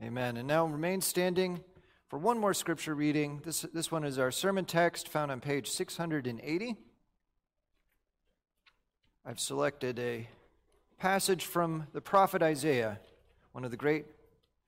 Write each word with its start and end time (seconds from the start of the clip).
Amen. 0.00 0.36
And 0.36 0.46
now 0.46 0.64
remain 0.64 1.00
standing 1.00 1.64
for 2.06 2.20
one 2.20 2.38
more 2.38 2.54
scripture 2.54 2.94
reading. 2.94 3.40
This, 3.44 3.62
this 3.74 3.90
one 3.90 4.04
is 4.04 4.16
our 4.16 4.30
sermon 4.30 4.64
text 4.64 5.08
found 5.08 5.32
on 5.32 5.40
page 5.40 5.68
680. 5.68 6.76
I've 9.26 9.40
selected 9.40 9.98
a 9.98 10.28
passage 10.98 11.44
from 11.44 11.88
the 11.92 12.00
prophet 12.00 12.44
Isaiah, 12.44 13.00
one 13.50 13.64
of 13.64 13.72
the 13.72 13.76
great 13.76 14.06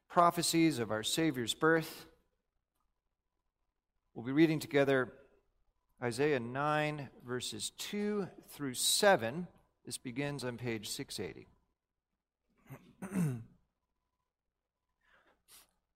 prophecies 0.08 0.80
of 0.80 0.90
our 0.90 1.04
Savior's 1.04 1.54
birth. 1.54 2.06
We'll 4.14 4.26
be 4.26 4.32
reading 4.32 4.58
together 4.58 5.12
Isaiah 6.02 6.40
9, 6.40 7.08
verses 7.24 7.70
2 7.78 8.26
through 8.48 8.74
7. 8.74 9.46
This 9.86 9.96
begins 9.96 10.42
on 10.42 10.56
page 10.56 10.88
680. 10.88 11.46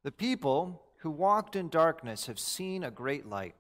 the 0.05 0.13
people 0.13 0.83
who 0.99 1.11
walked 1.11 1.57
in 1.57 1.69
darkness 1.69 2.27
have 2.27 2.39
seen 2.39 2.85
a 2.85 2.91
great 2.91 3.27
light. 3.27 3.57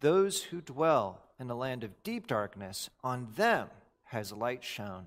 Those 0.00 0.44
who 0.44 0.60
dwell 0.60 1.22
in 1.40 1.48
the 1.48 1.56
land 1.56 1.82
of 1.82 2.02
deep 2.02 2.26
darkness, 2.26 2.90
on 3.02 3.28
them 3.34 3.68
has 4.04 4.30
light 4.30 4.62
shone. 4.62 5.06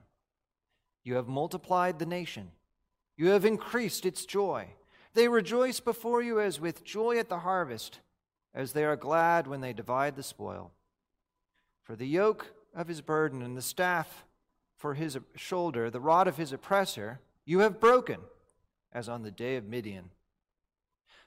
You 1.03 1.15
have 1.15 1.27
multiplied 1.27 1.99
the 1.99 2.05
nation, 2.05 2.51
you 3.15 3.29
have 3.29 3.45
increased 3.45 4.05
its 4.05 4.25
joy. 4.25 4.67
They 5.13 5.27
rejoice 5.27 5.79
before 5.79 6.23
you 6.23 6.39
as 6.39 6.59
with 6.59 6.83
joy 6.83 7.19
at 7.19 7.29
the 7.29 7.39
harvest, 7.39 7.99
as 8.55 8.73
they 8.73 8.83
are 8.83 8.95
glad 8.95 9.45
when 9.45 9.61
they 9.61 9.71
divide 9.71 10.15
the 10.15 10.23
spoil. 10.23 10.71
For 11.83 11.95
the 11.95 12.07
yoke 12.07 12.53
of 12.75 12.87
his 12.87 13.01
burden 13.01 13.43
and 13.43 13.55
the 13.55 13.61
staff 13.61 14.25
for 14.75 14.95
his 14.95 15.19
shoulder, 15.35 15.91
the 15.91 15.99
rod 15.99 16.27
of 16.27 16.37
his 16.37 16.51
oppressor, 16.51 17.19
you 17.45 17.59
have 17.59 17.79
broken, 17.79 18.21
as 18.91 19.07
on 19.07 19.21
the 19.21 19.29
day 19.29 19.55
of 19.55 19.65
Midian. 19.65 20.09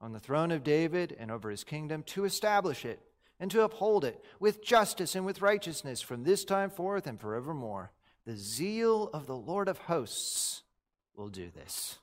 on 0.00 0.12
the 0.12 0.20
throne 0.20 0.50
of 0.50 0.64
David 0.64 1.14
and 1.18 1.30
over 1.30 1.50
his 1.50 1.64
kingdom 1.64 2.02
to 2.04 2.24
establish 2.24 2.84
it 2.84 3.00
and 3.38 3.50
to 3.50 3.62
uphold 3.62 4.04
it 4.04 4.22
with 4.38 4.64
justice 4.64 5.14
and 5.14 5.26
with 5.26 5.42
righteousness 5.42 6.00
from 6.00 6.24
this 6.24 6.44
time 6.44 6.70
forth 6.70 7.06
and 7.06 7.20
forevermore. 7.20 7.92
The 8.26 8.36
zeal 8.36 9.10
of 9.12 9.26
the 9.26 9.36
Lord 9.36 9.68
of 9.68 9.78
hosts 9.78 10.62
will 11.16 11.28
do 11.28 11.50
this. 11.50 11.98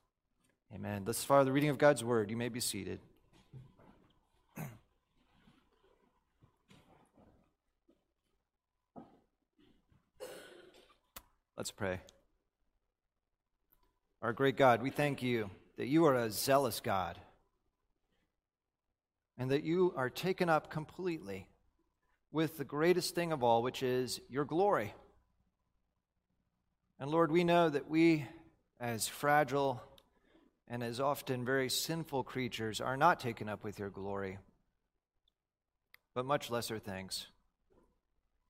Amen. 0.73 1.03
Thus 1.05 1.23
far, 1.23 1.43
the 1.43 1.51
reading 1.51 1.69
of 1.69 1.77
God's 1.77 2.03
word. 2.03 2.29
You 2.29 2.37
may 2.37 2.49
be 2.49 2.59
seated. 2.59 2.99
Let's 11.55 11.71
pray. 11.71 12.01
Our 14.21 14.33
great 14.33 14.57
God, 14.57 14.83
we 14.83 14.91
thank 14.91 15.23
you 15.23 15.49
that 15.77 15.87
you 15.87 16.05
are 16.05 16.15
a 16.15 16.29
zealous 16.29 16.79
God 16.79 17.17
and 19.37 19.51
that 19.51 19.63
you 19.63 19.93
are 19.95 20.09
taken 20.09 20.49
up 20.49 20.69
completely 20.69 21.47
with 22.31 22.57
the 22.57 22.65
greatest 22.65 23.15
thing 23.15 23.31
of 23.31 23.43
all, 23.43 23.61
which 23.61 23.83
is 23.83 24.19
your 24.29 24.45
glory. 24.45 24.93
And 26.99 27.11
Lord, 27.11 27.31
we 27.31 27.43
know 27.43 27.69
that 27.69 27.89
we, 27.89 28.25
as 28.79 29.07
fragile 29.07 29.81
and 30.67 30.83
as 30.83 30.99
often 30.99 31.45
very 31.45 31.69
sinful 31.69 32.23
creatures, 32.23 32.81
are 32.81 32.97
not 32.97 33.19
taken 33.19 33.47
up 33.47 33.63
with 33.63 33.79
your 33.79 33.89
glory, 33.89 34.39
but 36.13 36.25
much 36.25 36.49
lesser 36.49 36.79
things. 36.79 37.27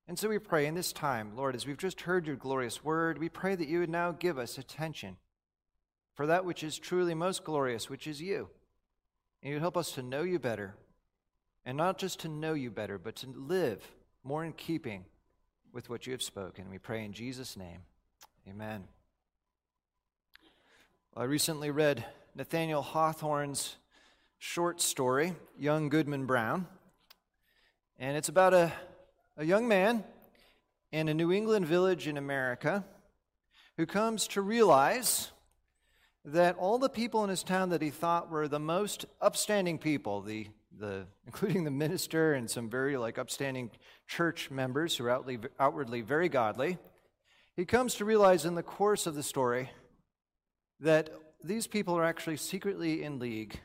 And 0.07 0.17
so 0.17 0.29
we 0.29 0.39
pray 0.39 0.65
in 0.65 0.73
this 0.73 0.93
time, 0.93 1.35
Lord, 1.35 1.53
as 1.53 1.67
we've 1.67 1.77
just 1.77 2.01
heard 2.01 2.25
your 2.25 2.37
glorious 2.37 2.83
word, 2.83 3.17
we 3.17 3.27
pray 3.27 3.55
that 3.55 3.67
you 3.67 3.79
would 3.79 3.89
now 3.89 4.13
give 4.13 4.37
us 4.37 4.57
attention 4.57 5.17
for 6.15 6.27
that 6.27 6.45
which 6.45 6.63
is 6.63 6.79
truly 6.79 7.13
most 7.13 7.43
glorious, 7.43 7.89
which 7.89 8.07
is 8.07 8.21
you. 8.21 8.49
And 9.41 9.53
you'd 9.53 9.61
help 9.61 9.77
us 9.77 9.91
to 9.93 10.01
know 10.01 10.23
you 10.23 10.39
better. 10.39 10.75
And 11.65 11.77
not 11.77 11.97
just 11.97 12.19
to 12.21 12.27
know 12.27 12.53
you 12.53 12.71
better, 12.71 12.97
but 12.97 13.15
to 13.17 13.27
live 13.27 13.85
more 14.23 14.43
in 14.43 14.53
keeping 14.53 15.05
with 15.73 15.89
what 15.89 16.05
you 16.05 16.13
have 16.13 16.21
spoken. 16.21 16.69
We 16.69 16.77
pray 16.77 17.03
in 17.03 17.13
Jesus' 17.13 17.57
name. 17.57 17.81
Amen. 18.47 18.85
I 21.15 21.23
recently 21.23 21.71
read 21.71 22.05
Nathaniel 22.35 22.81
Hawthorne's 22.81 23.75
short 24.37 24.81
story, 24.81 25.33
Young 25.57 25.89
Goodman 25.89 26.25
Brown. 26.25 26.67
And 27.99 28.15
it's 28.15 28.29
about 28.29 28.53
a, 28.53 28.71
a 29.35 29.43
young 29.43 29.67
man 29.67 30.03
in 30.91 31.09
a 31.09 31.13
New 31.13 31.31
England 31.31 31.65
village 31.65 32.07
in 32.07 32.17
America 32.17 32.85
who 33.77 33.85
comes 33.85 34.27
to 34.29 34.41
realize 34.41 35.31
that 36.27 36.57
all 36.57 36.77
the 36.77 36.89
people 36.89 37.23
in 37.23 37.29
his 37.29 37.41
town 37.41 37.69
that 37.69 37.81
he 37.81 37.89
thought 37.89 38.29
were 38.29 38.49
the 38.49 38.59
most 38.59 39.05
upstanding 39.21 39.77
people, 39.77 40.21
the, 40.21 40.45
the, 40.77 41.05
including 41.25 41.63
the 41.63 41.71
minister 41.71 42.33
and 42.33 42.49
some 42.49 42.69
very 42.69 42.97
like 42.97 43.17
upstanding 43.17 43.71
church 44.07 44.51
members 44.51 44.97
who 44.97 45.05
are 45.05 45.09
outwardly, 45.09 45.49
outwardly 45.57 46.01
very 46.01 46.27
godly, 46.27 46.77
he 47.55 47.63
comes 47.63 47.95
to 47.95 48.05
realize 48.05 48.43
in 48.45 48.55
the 48.55 48.63
course 48.63 49.07
of 49.07 49.15
the 49.15 49.23
story 49.23 49.71
that 50.81 51.09
these 51.43 51.65
people 51.65 51.97
are 51.97 52.03
actually 52.03 52.37
secretly 52.37 53.03
in 53.03 53.19
league 53.19 53.59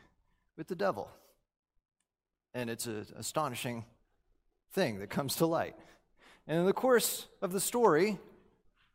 with 0.56 0.68
the 0.68 0.76
devil. 0.76 1.10
And 2.54 2.70
it's 2.70 2.86
an 2.86 3.06
astonishing 3.18 3.84
thing 4.72 5.00
that 5.00 5.10
comes 5.10 5.34
to 5.36 5.46
light. 5.46 5.74
And 6.46 6.60
in 6.60 6.66
the 6.66 6.72
course 6.72 7.26
of 7.42 7.52
the 7.52 7.60
story, 7.60 8.18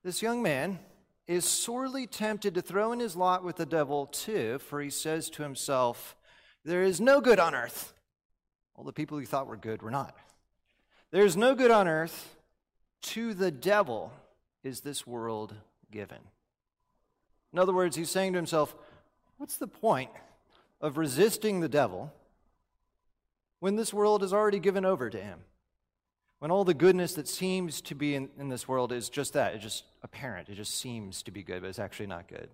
this 0.03 0.21
young 0.21 0.41
man 0.41 0.79
is 1.27 1.43
sorely 1.43 2.07
tempted 2.07 2.53
to 2.55 2.61
throw 2.61 2.91
in 2.91 2.99
his 2.99 3.15
lot 3.15 3.43
with 3.43 3.57
the 3.57 3.65
devil 3.65 4.05
too, 4.05 4.59
for 4.59 4.81
he 4.81 4.89
says 4.89 5.29
to 5.31 5.43
himself, 5.43 6.15
There 6.63 6.83
is 6.83 7.01
no 7.01 7.19
good 7.19 7.39
on 7.39 7.53
earth. 7.53 7.93
All 8.75 8.83
the 8.83 8.93
people 8.93 9.17
he 9.17 9.25
thought 9.25 9.47
were 9.47 9.57
good 9.57 9.81
were 9.81 9.91
not. 9.91 10.15
There 11.11 11.25
is 11.25 11.35
no 11.35 11.55
good 11.55 11.71
on 11.71 11.87
earth. 11.87 12.35
To 13.01 13.33
the 13.33 13.51
devil 13.51 14.11
is 14.63 14.81
this 14.81 15.05
world 15.05 15.53
given. 15.91 16.17
In 17.53 17.59
other 17.59 17.73
words, 17.73 17.95
he's 17.95 18.09
saying 18.09 18.33
to 18.33 18.37
himself, 18.37 18.75
What's 19.37 19.57
the 19.57 19.67
point 19.67 20.11
of 20.81 20.97
resisting 20.97 21.59
the 21.59 21.69
devil 21.69 22.11
when 23.59 23.75
this 23.75 23.93
world 23.93 24.23
is 24.23 24.33
already 24.33 24.59
given 24.59 24.85
over 24.85 25.09
to 25.09 25.19
him? 25.19 25.39
When 26.39 26.51
all 26.51 26.63
the 26.63 26.73
goodness 26.73 27.13
that 27.13 27.27
seems 27.27 27.81
to 27.81 27.95
be 27.95 28.13
in, 28.15 28.29
in 28.37 28.49
this 28.49 28.67
world 28.67 28.91
is 28.91 29.09
just 29.09 29.33
that, 29.33 29.55
it's 29.55 29.63
just 29.63 29.83
apparent, 30.03 30.49
it 30.49 30.55
just 30.55 30.79
seems 30.79 31.23
to 31.23 31.31
be 31.31 31.41
good, 31.41 31.61
but 31.61 31.67
it's 31.67 31.79
actually 31.79 32.07
not 32.07 32.27
good. 32.27 32.49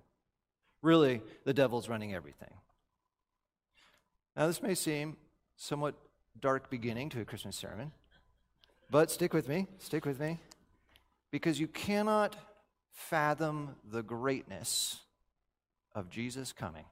Really, 0.81 1.21
the 1.43 1.53
devil's 1.53 1.89
running 1.89 2.13
everything. 2.13 2.53
Now, 4.35 4.47
this 4.47 4.61
may 4.61 4.75
seem 4.75 5.17
somewhat 5.57 5.95
dark 6.39 6.69
beginning 6.69 7.09
to 7.09 7.21
a 7.21 7.25
Christmas 7.25 7.55
sermon, 7.55 7.91
but 8.89 9.11
stick 9.11 9.33
with 9.33 9.47
me, 9.47 9.67
stick 9.79 10.05
with 10.05 10.19
me, 10.19 10.39
because 11.29 11.59
you 11.59 11.67
cannot 11.67 12.35
fathom 12.91 13.75
the 13.89 14.03
greatness 14.03 15.01
of 15.93 16.09
Jesus 16.09 16.53
coming. 16.53 16.85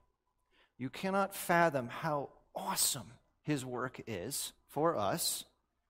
You 0.78 0.90
cannot 0.90 1.36
fathom 1.36 1.88
how 1.88 2.30
awesome 2.56 3.12
his 3.44 3.66
work 3.66 4.02
is 4.08 4.54
for 4.68 4.98
us 4.98 5.46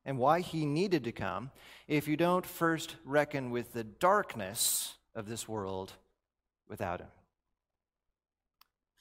and 0.06 0.18
why 0.18 0.40
he 0.40 0.66
needed 0.66 1.04
to 1.04 1.12
come 1.12 1.52
if 1.88 2.08
you 2.08 2.18
don't 2.18 2.46
first 2.46 2.96
reckon 3.06 3.52
with 3.52 3.74
the 3.74 3.84
darkness 3.84 4.96
of 5.16 5.28
this 5.28 5.48
world 5.48 5.94
without 6.68 7.02
him. 7.02 7.08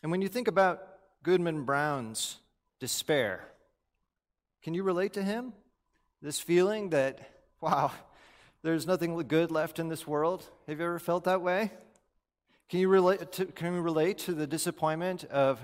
And 0.03 0.11
when 0.11 0.23
you 0.23 0.29
think 0.29 0.49
about 0.49 0.83
Goodman 1.23 1.65
Brown's 1.65 2.39
despair, 2.79 3.45
can 4.63 4.75
you 4.75 4.83
relate 4.83 5.15
to 5.15 5.23
him? 5.23 5.53
This 6.23 6.41
feeling 6.41 6.91
that, 6.91 7.21
wow, 7.61 7.93
there's 8.63 8.87
nothing 8.87 9.17
good 9.27 9.51
left 9.51 9.79
in 9.79 9.89
this 9.89 10.07
world? 10.07 10.45
Have 10.67 10.79
you 10.79 10.85
ever 10.85 10.99
felt 10.99 11.25
that 11.25 11.41
way? 11.41 11.71
Can 12.69 12.81
you 12.81 12.89
relate 12.89 13.33
to, 13.33 13.47
can 13.47 13.75
you 13.75 13.81
relate 13.81 14.19
to 14.19 14.33
the 14.33 14.47
disappointment 14.47 15.25
of 15.25 15.59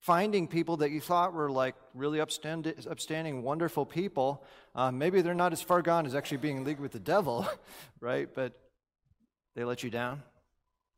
finding 0.00 0.48
people 0.48 0.78
that 0.78 0.90
you 0.90 1.00
thought 1.00 1.32
were 1.32 1.50
like 1.50 1.74
really 1.94 2.20
upstanding, 2.20 2.74
upstanding 2.88 3.42
wonderful 3.42 3.84
people. 3.84 4.44
Um, 4.74 4.98
maybe 4.98 5.22
they're 5.22 5.34
not 5.34 5.52
as 5.52 5.62
far 5.62 5.82
gone 5.82 6.06
as 6.06 6.14
actually 6.14 6.38
being 6.38 6.58
in 6.58 6.64
league 6.64 6.80
with 6.80 6.92
the 6.92 7.00
devil, 7.00 7.48
right? 8.00 8.28
But 8.32 8.52
they 9.54 9.64
let 9.64 9.82
you 9.82 9.90
down. 9.90 10.22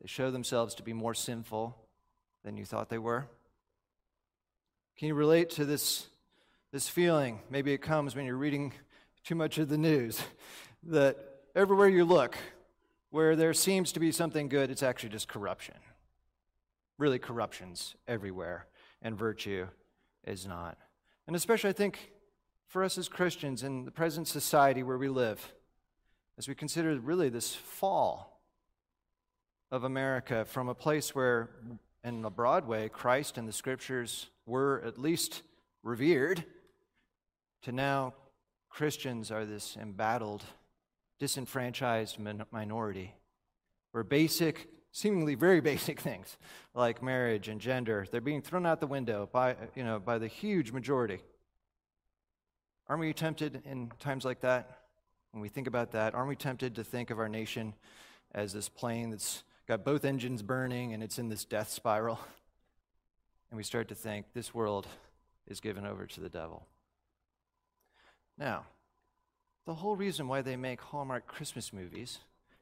They 0.01 0.07
show 0.07 0.31
themselves 0.31 0.75
to 0.75 0.83
be 0.83 0.93
more 0.93 1.13
sinful 1.13 1.77
than 2.43 2.57
you 2.57 2.65
thought 2.65 2.89
they 2.89 2.97
were? 2.97 3.27
Can 4.97 5.07
you 5.07 5.15
relate 5.15 5.51
to 5.51 5.65
this, 5.65 6.07
this 6.71 6.87
feeling? 6.87 7.39
Maybe 7.49 7.73
it 7.73 7.79
comes 7.79 8.15
when 8.15 8.25
you're 8.25 8.35
reading 8.35 8.73
too 9.23 9.35
much 9.35 9.57
of 9.57 9.69
the 9.69 9.77
news 9.77 10.21
that 10.83 11.17
everywhere 11.55 11.89
you 11.89 12.05
look, 12.05 12.37
where 13.09 13.35
there 13.35 13.53
seems 13.53 13.91
to 13.93 13.99
be 13.99 14.11
something 14.11 14.47
good, 14.47 14.71
it's 14.71 14.83
actually 14.83 15.09
just 15.09 15.27
corruption. 15.27 15.75
Really, 16.97 17.19
corruption's 17.19 17.95
everywhere, 18.07 18.67
and 19.01 19.17
virtue 19.17 19.67
is 20.25 20.45
not. 20.45 20.77
And 21.27 21.35
especially, 21.35 21.69
I 21.69 21.73
think, 21.73 22.11
for 22.67 22.83
us 22.83 22.97
as 22.97 23.09
Christians 23.09 23.63
in 23.63 23.85
the 23.85 23.91
present 23.91 24.27
society 24.27 24.83
where 24.83 24.97
we 24.97 25.09
live, 25.09 25.53
as 26.37 26.47
we 26.47 26.55
consider 26.55 26.97
really 26.99 27.29
this 27.29 27.53
fall 27.53 28.41
of 29.71 29.83
America 29.83 30.45
from 30.45 30.69
a 30.69 30.75
place 30.75 31.15
where, 31.15 31.49
in 32.03 32.25
a 32.25 32.29
broad 32.29 32.67
way, 32.67 32.89
Christ 32.89 33.37
and 33.37 33.47
the 33.47 33.53
scriptures 33.53 34.29
were 34.45 34.81
at 34.85 34.97
least 34.97 35.43
revered, 35.83 36.43
to 37.63 37.71
now 37.71 38.13
Christians 38.69 39.31
are 39.31 39.45
this 39.45 39.77
embattled, 39.77 40.43
disenfranchised 41.19 42.17
minority, 42.51 43.13
where 43.91 44.03
basic, 44.03 44.67
seemingly 44.91 45.35
very 45.35 45.61
basic 45.71 45.99
things 45.99 46.37
like 46.73 47.01
marriage 47.01 47.47
and 47.47 47.59
gender, 47.59 48.05
they're 48.11 48.21
being 48.21 48.41
thrown 48.41 48.65
out 48.65 48.79
the 48.79 48.87
window 48.87 49.29
by, 49.31 49.55
you 49.75 49.83
know, 49.83 49.99
by 49.99 50.17
the 50.17 50.27
huge 50.27 50.71
majority. 50.71 51.19
Aren't 52.87 53.01
we 53.01 53.13
tempted 53.13 53.61
in 53.65 53.91
times 53.99 54.25
like 54.25 54.41
that? 54.41 54.79
When 55.31 55.41
we 55.41 55.47
think 55.47 55.67
about 55.67 55.91
that, 55.91 56.13
aren't 56.13 56.27
we 56.27 56.35
tempted 56.35 56.75
to 56.75 56.83
think 56.83 57.09
of 57.09 57.19
our 57.19 57.29
nation 57.29 57.73
as 58.33 58.51
this 58.51 58.67
plane 58.67 59.11
that's 59.11 59.43
got 59.67 59.85
both 59.85 60.03
engines 60.03 60.41
burning 60.41 60.93
and 60.93 61.01
it's 61.01 61.17
in 61.17 61.29
this 61.29 61.45
death 61.45 61.69
spiral? 61.69 62.19
And 63.49 63.57
we 63.57 63.65
start 63.65 63.89
to 63.89 63.95
think 63.95 64.27
this 64.33 64.53
world 64.53 64.87
is 65.45 65.59
given 65.59 65.85
over 65.85 66.05
to 66.05 66.21
the 66.21 66.29
devil. 66.29 66.65
Now, 68.37 68.63
the 69.65 69.73
whole 69.73 69.97
reason 69.97 70.29
why 70.29 70.41
they 70.41 70.55
make 70.55 70.79
Hallmark 70.79 71.27
Christmas 71.27 71.73
movies 71.73 72.19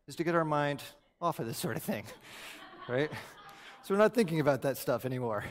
is 0.07 0.15
to 0.15 0.23
get 0.23 0.33
our 0.33 0.43
mind 0.43 0.81
off 1.21 1.39
of 1.39 1.47
this 1.47 1.57
sort 1.57 1.75
of 1.75 1.83
thing, 1.83 2.03
right? 2.89 3.11
So 3.83 3.93
we're 3.93 3.99
not 3.99 4.13
thinking 4.13 4.39
about 4.39 4.61
that 4.63 4.77
stuff 4.77 5.05
anymore. 5.05 5.43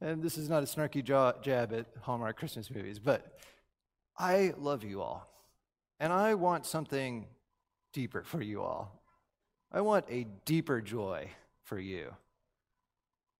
And 0.00 0.22
this 0.22 0.36
is 0.36 0.48
not 0.48 0.62
a 0.62 0.66
snarky 0.66 1.02
jab 1.02 1.72
at 1.72 1.86
Hallmark 2.02 2.36
Christmas 2.36 2.70
movies, 2.70 2.98
but 2.98 3.38
I 4.18 4.52
love 4.58 4.84
you 4.84 5.00
all. 5.00 5.28
And 6.00 6.12
I 6.12 6.34
want 6.34 6.66
something 6.66 7.26
deeper 7.92 8.22
for 8.24 8.42
you 8.42 8.62
all. 8.62 9.00
I 9.72 9.80
want 9.80 10.04
a 10.08 10.26
deeper 10.44 10.80
joy 10.80 11.28
for 11.62 11.78
you. 11.78 12.14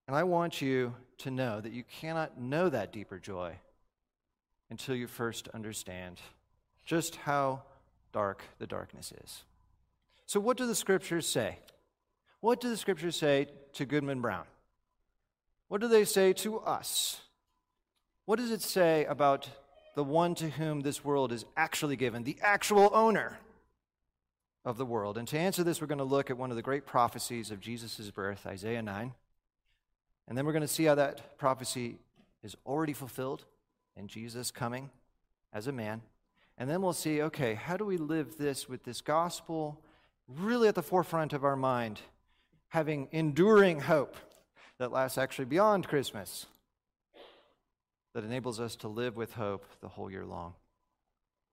And 0.07 0.17
I 0.17 0.23
want 0.23 0.61
you 0.61 0.95
to 1.19 1.31
know 1.31 1.61
that 1.61 1.73
you 1.73 1.85
cannot 1.85 2.41
know 2.41 2.69
that 2.69 2.93
deeper 2.93 3.19
joy 3.19 3.57
until 4.71 4.95
you 4.95 5.07
first 5.07 5.49
understand 5.49 6.21
just 6.85 7.17
how 7.17 7.63
dark 8.13 8.43
the 8.59 8.67
darkness 8.67 9.13
is. 9.25 9.45
So, 10.27 10.41
what 10.41 10.57
do 10.57 10.67
the 10.67 10.75
scriptures 10.75 11.27
say? 11.27 11.59
What 12.41 12.61
do 12.61 12.69
the 12.69 12.77
scriptures 12.77 13.17
say 13.17 13.49
to 13.75 13.85
Goodman 13.85 14.21
Brown? 14.21 14.45
What 15.69 15.81
do 15.81 15.89
they 15.89 16.05
say 16.05 16.33
to 16.35 16.61
us? 16.61 17.21
What 18.27 18.39
does 18.39 18.51
it 18.51 18.63
say 18.63 19.05
about 19.05 19.49
the 19.95 20.05
one 20.05 20.35
to 20.37 20.51
whom 20.51 20.81
this 20.81 21.05
world 21.05 21.33
is 21.33 21.45
actually 21.57 21.97
given, 21.97 22.23
the 22.23 22.39
actual 22.43 22.91
owner 22.93 23.39
of 24.65 24.77
the 24.79 24.87
world? 24.87 25.19
And 25.19 25.29
to 25.29 25.39
answer 25.39 25.63
this, 25.63 25.81
we're 25.81 25.87
going 25.87 25.99
to 25.99 26.05
look 26.05 26.31
at 26.31 26.39
one 26.39 26.51
of 26.51 26.57
the 26.57 26.63
great 26.63 26.87
prophecies 26.87 27.51
of 27.51 27.61
Jesus' 27.61 28.11
birth, 28.11 28.47
Isaiah 28.47 28.83
9. 28.83 29.13
And 30.27 30.39
then 30.39 30.47
we're 30.47 30.53
going 30.53 30.63
to 30.63 30.69
see 30.69 30.85
how 30.85 30.95
that 30.95 31.39
prophecy 31.39 31.97
is 32.43 32.57
already 32.67 32.93
fulfilled 32.93 33.45
in 33.97 34.09
Jesus 34.09 34.51
coming 34.51 34.91
as 35.53 35.67
a 35.67 35.73
man. 35.73 36.03
And 36.57 36.71
then 36.71 36.83
we'll 36.83 36.93
see 36.93 37.21
okay, 37.23 37.55
how 37.55 37.77
do 37.77 37.85
we 37.85 37.97
live 37.97 38.39
this 38.39 38.69
with 38.69 38.85
this 38.85 39.01
gospel 39.01 39.81
really 40.29 40.69
at 40.69 40.75
the 40.75 40.83
forefront 40.83 41.33
of 41.33 41.45
our 41.45 41.57
mind, 41.57 42.01
having 42.69 43.09
enduring 43.13 43.81
hope 43.81 44.17
that 44.79 44.93
lasts 44.93 45.19
actually 45.19 45.45
beyond 45.45 45.87
Christmas, 45.87 46.47
that 48.15 48.25
enables 48.25 48.61
us 48.61 48.77
to 48.77 48.89
live 48.89 49.17
with 49.17 49.35
hope 49.35 49.67
the 49.81 49.89
whole 49.89 50.11
year 50.11 50.25
long. 50.25 50.55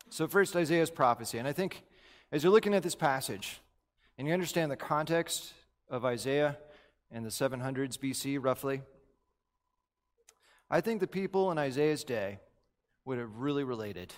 So, 0.10 0.28
first, 0.28 0.56
Isaiah's 0.56 0.90
prophecy. 0.90 1.38
And 1.38 1.48
I 1.48 1.54
think 1.54 1.84
as 2.32 2.44
you're 2.44 2.52
looking 2.52 2.74
at 2.74 2.84
this 2.84 2.96
passage 2.96 3.60
and 4.18 4.28
you 4.28 4.34
understand 4.34 4.72
the 4.72 4.78
context 4.78 5.54
of 5.90 6.06
Isaiah 6.06 6.58
in 7.12 7.24
the 7.24 7.30
700s 7.30 7.98
BC, 7.98 8.38
roughly, 8.42 8.82
I 10.70 10.82
think 10.82 11.00
the 11.00 11.08
people 11.08 11.52
in 11.52 11.58
Isaiah's 11.58 12.04
day 12.04 12.40
would 13.06 13.18
have 13.18 13.38
really 13.38 13.64
related 13.64 14.14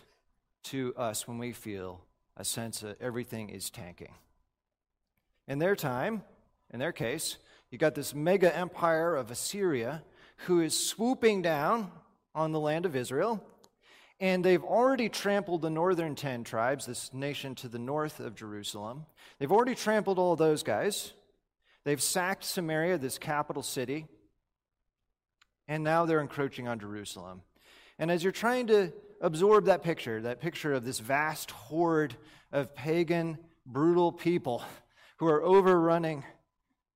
to 0.64 0.94
us 0.96 1.28
when 1.28 1.38
we 1.38 1.52
feel 1.52 2.02
a 2.38 2.44
sense 2.44 2.82
that 2.82 3.00
everything 3.02 3.50
is 3.50 3.70
tanking. 3.70 4.14
In 5.48 5.60
their 5.60 5.76
time, 5.76 6.24
in 6.72 6.80
their 6.80 6.92
case, 6.92 7.38
you 7.70 7.78
got 7.78 7.96
this 7.96 8.14
mega 8.14 8.56
empire 8.56 9.16
of 9.16 9.32
Assyria 9.32 10.04
who 10.46 10.62
is 10.62 10.78
swooping 10.78 11.42
down 11.42 11.92
on 12.36 12.52
the 12.52 12.60
land 12.60 12.86
of 12.86 12.96
Israel. 12.96 13.44
And 14.20 14.44
they've 14.44 14.64
already 14.64 15.10
trampled 15.10 15.62
the 15.62 15.70
northern 15.70 16.16
10 16.16 16.44
tribes, 16.44 16.86
this 16.86 17.14
nation 17.14 17.56
to 17.56 17.68
the 17.68 17.80
north 17.80 18.20
of 18.20 18.36
Jerusalem. 18.36 19.06
They've 19.38 19.52
already 19.52 19.76
trampled 19.76 20.20
all 20.20 20.36
those 20.36 20.64
guys. 20.64 21.14
They've 21.84 22.02
sacked 22.02 22.46
Samaria, 22.46 22.98
this 22.98 23.18
capital 23.18 23.64
city 23.64 24.08
and 25.68 25.84
now 25.84 26.06
they're 26.06 26.22
encroaching 26.22 26.68
on 26.68 26.80
Jerusalem. 26.80 27.42
And 28.00 28.12
as 28.12 28.24
you're 28.24 28.32
trying 28.32 28.68
to 28.68 28.92
absorb 29.22 29.66
that 29.66 29.84
picture, 29.84 30.22
that 30.22 30.42
picture 30.42 30.74
of 30.74 30.84
this 30.84 31.00
vast 31.00 31.52
horde 31.52 32.16
of 32.52 32.76
pagan, 32.76 33.38
brutal 33.66 34.12
people 34.12 34.64
who 35.18 35.28
are 35.28 35.42
overrunning 35.42 36.24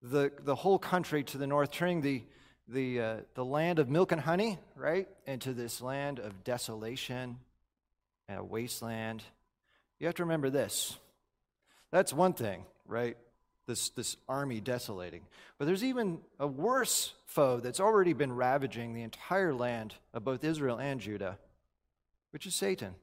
the, 0.02 0.32
the 0.44 0.56
whole 0.56 0.80
country 0.80 1.24
to 1.24 1.38
the 1.38 1.48
north, 1.48 1.72
turning 1.72 2.02
the, 2.02 2.24
the, 2.68 3.02
uh, 3.02 3.16
the 3.34 3.46
land 3.46 3.80
of 3.80 3.90
milk 3.90 4.12
and 4.12 4.22
honey, 4.22 4.60
right, 4.76 5.08
into 5.26 5.54
this 5.54 5.82
land 5.82 6.20
of 6.20 6.44
desolation 6.44 7.38
and 8.28 8.40
a 8.40 8.44
wasteland. 8.44 9.24
You 10.00 10.08
have 10.08 10.16
to 10.16 10.24
remember 10.24 10.50
this. 10.50 10.98
That's 11.92 12.14
one 12.14 12.34
thing, 12.34 12.66
right? 12.86 13.18
this, 13.68 13.90
this 13.90 14.18
army 14.28 14.60
desolating. 14.60 15.22
But 15.58 15.66
there's 15.66 15.84
even 15.84 16.20
a 16.40 16.48
worse 16.48 17.14
foe 17.26 17.60
that's 17.60 17.80
already 17.80 18.14
been 18.14 18.34
ravaging 18.34 18.94
the 18.94 19.04
entire 19.04 19.54
land 19.54 19.96
of 20.14 20.24
both 20.24 20.44
Israel 20.44 20.80
and 20.80 21.00
Judah, 21.00 21.38
which 22.32 22.48
is 22.48 22.56
Satan. 22.56 22.96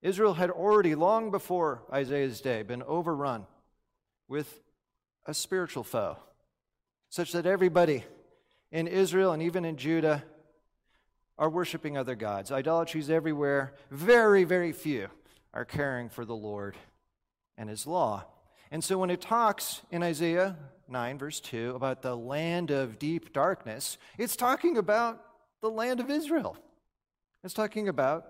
Israel 0.00 0.34
had 0.34 0.50
already, 0.50 0.94
long 0.94 1.30
before 1.30 1.82
Isaiah's 1.92 2.40
day, 2.40 2.62
been 2.62 2.84
overrun 2.84 3.46
with 4.28 4.60
a 5.26 5.34
spiritual 5.34 5.82
foe, 5.82 6.18
such 7.08 7.32
that 7.32 7.46
everybody 7.46 8.04
in 8.70 8.86
Israel 8.86 9.32
and 9.32 9.42
even 9.42 9.64
in 9.64 9.76
Judah 9.76 10.22
are 11.38 11.48
worshiping 11.48 11.96
other 11.96 12.14
gods. 12.14 12.50
Idolatries 12.50 13.10
everywhere. 13.10 13.74
Very, 13.90 14.44
very 14.44 14.72
few 14.72 15.08
are 15.54 15.64
caring 15.64 16.08
for 16.08 16.24
the 16.24 16.36
Lord 16.36 16.76
and 17.56 17.68
his 17.68 17.86
law. 17.86 18.24
And 18.70 18.84
so 18.84 18.98
when 18.98 19.10
it 19.10 19.20
talks 19.20 19.82
in 19.90 20.02
Isaiah 20.02 20.56
9, 20.88 21.18
verse 21.18 21.40
2, 21.40 21.74
about 21.74 22.02
the 22.02 22.16
land 22.16 22.70
of 22.70 22.98
deep 22.98 23.32
darkness, 23.32 23.98
it's 24.18 24.36
talking 24.36 24.76
about 24.76 25.22
the 25.62 25.70
land 25.70 26.00
of 26.00 26.10
Israel. 26.10 26.56
It's 27.44 27.54
talking 27.54 27.88
about 27.88 28.26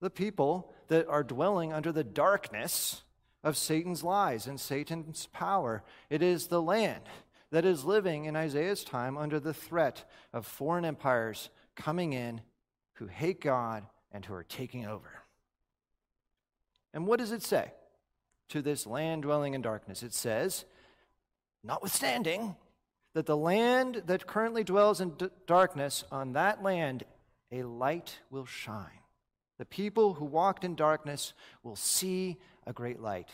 the 0.00 0.10
people 0.10 0.72
that 0.88 1.08
are 1.08 1.22
dwelling 1.22 1.72
under 1.72 1.92
the 1.92 2.04
darkness 2.04 3.02
of 3.46 3.56
Satan's 3.56 4.02
lies 4.02 4.46
and 4.46 4.60
Satan's 4.60 5.26
power. 5.32 5.82
It 6.10 6.22
is 6.22 6.48
the 6.48 6.60
land 6.60 7.04
that 7.50 7.64
is 7.64 7.84
living 7.84 8.26
in 8.26 8.36
Isaiah's 8.36 8.84
time 8.84 9.16
under 9.16 9.40
the 9.40 9.54
threat 9.54 10.04
of 10.34 10.44
foreign 10.44 10.84
empires 10.84 11.48
coming 11.74 12.12
in 12.12 12.42
who 12.94 13.06
hate 13.06 13.40
God 13.40 13.84
and 14.12 14.22
who 14.22 14.34
are 14.34 14.44
taking 14.44 14.84
over. 14.84 15.22
And 16.92 17.06
what 17.06 17.18
does 17.18 17.32
it 17.32 17.42
say? 17.42 17.72
to 18.48 18.62
this 18.62 18.86
land 18.86 19.22
dwelling 19.22 19.54
in 19.54 19.62
darkness. 19.62 20.02
It 20.02 20.14
says, 20.14 20.64
notwithstanding 21.64 22.56
that 23.14 23.26
the 23.26 23.36
land 23.36 24.02
that 24.06 24.26
currently 24.26 24.62
dwells 24.62 25.00
in 25.00 25.10
d- 25.10 25.28
darkness, 25.46 26.04
on 26.12 26.34
that 26.34 26.62
land 26.62 27.04
a 27.50 27.62
light 27.62 28.20
will 28.30 28.46
shine. 28.46 28.86
The 29.58 29.64
people 29.64 30.14
who 30.14 30.24
walked 30.24 30.64
in 30.64 30.74
darkness 30.74 31.32
will 31.62 31.76
see 31.76 32.36
a 32.66 32.72
great 32.72 33.00
light. 33.00 33.28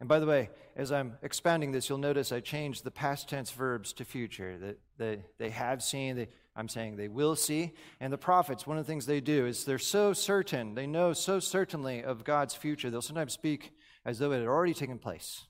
And 0.00 0.08
by 0.08 0.18
the 0.18 0.26
way, 0.26 0.50
as 0.76 0.90
I'm 0.90 1.16
expounding 1.22 1.72
this, 1.72 1.88
you'll 1.88 1.98
notice 1.98 2.32
I 2.32 2.40
changed 2.40 2.84
the 2.84 2.90
past 2.90 3.28
tense 3.28 3.50
verbs 3.50 3.92
to 3.94 4.04
future. 4.04 4.58
That 4.58 4.78
they, 4.98 5.24
they 5.38 5.50
have 5.50 5.82
seen, 5.82 6.16
they, 6.16 6.28
I'm 6.56 6.68
saying 6.68 6.96
they 6.96 7.08
will 7.08 7.36
see. 7.36 7.72
And 8.00 8.12
the 8.12 8.18
prophets, 8.18 8.66
one 8.66 8.76
of 8.76 8.84
the 8.84 8.90
things 8.90 9.06
they 9.06 9.20
do 9.20 9.46
is 9.46 9.64
they're 9.64 9.78
so 9.78 10.12
certain, 10.12 10.74
they 10.74 10.86
know 10.86 11.12
so 11.12 11.38
certainly 11.38 12.02
of 12.02 12.24
God's 12.24 12.54
future, 12.54 12.90
they'll 12.90 13.02
sometimes 13.02 13.32
speak 13.32 13.72
as 14.04 14.18
though 14.18 14.32
it 14.32 14.40
had 14.40 14.48
already 14.48 14.74
taken 14.74 14.98
place. 14.98 15.44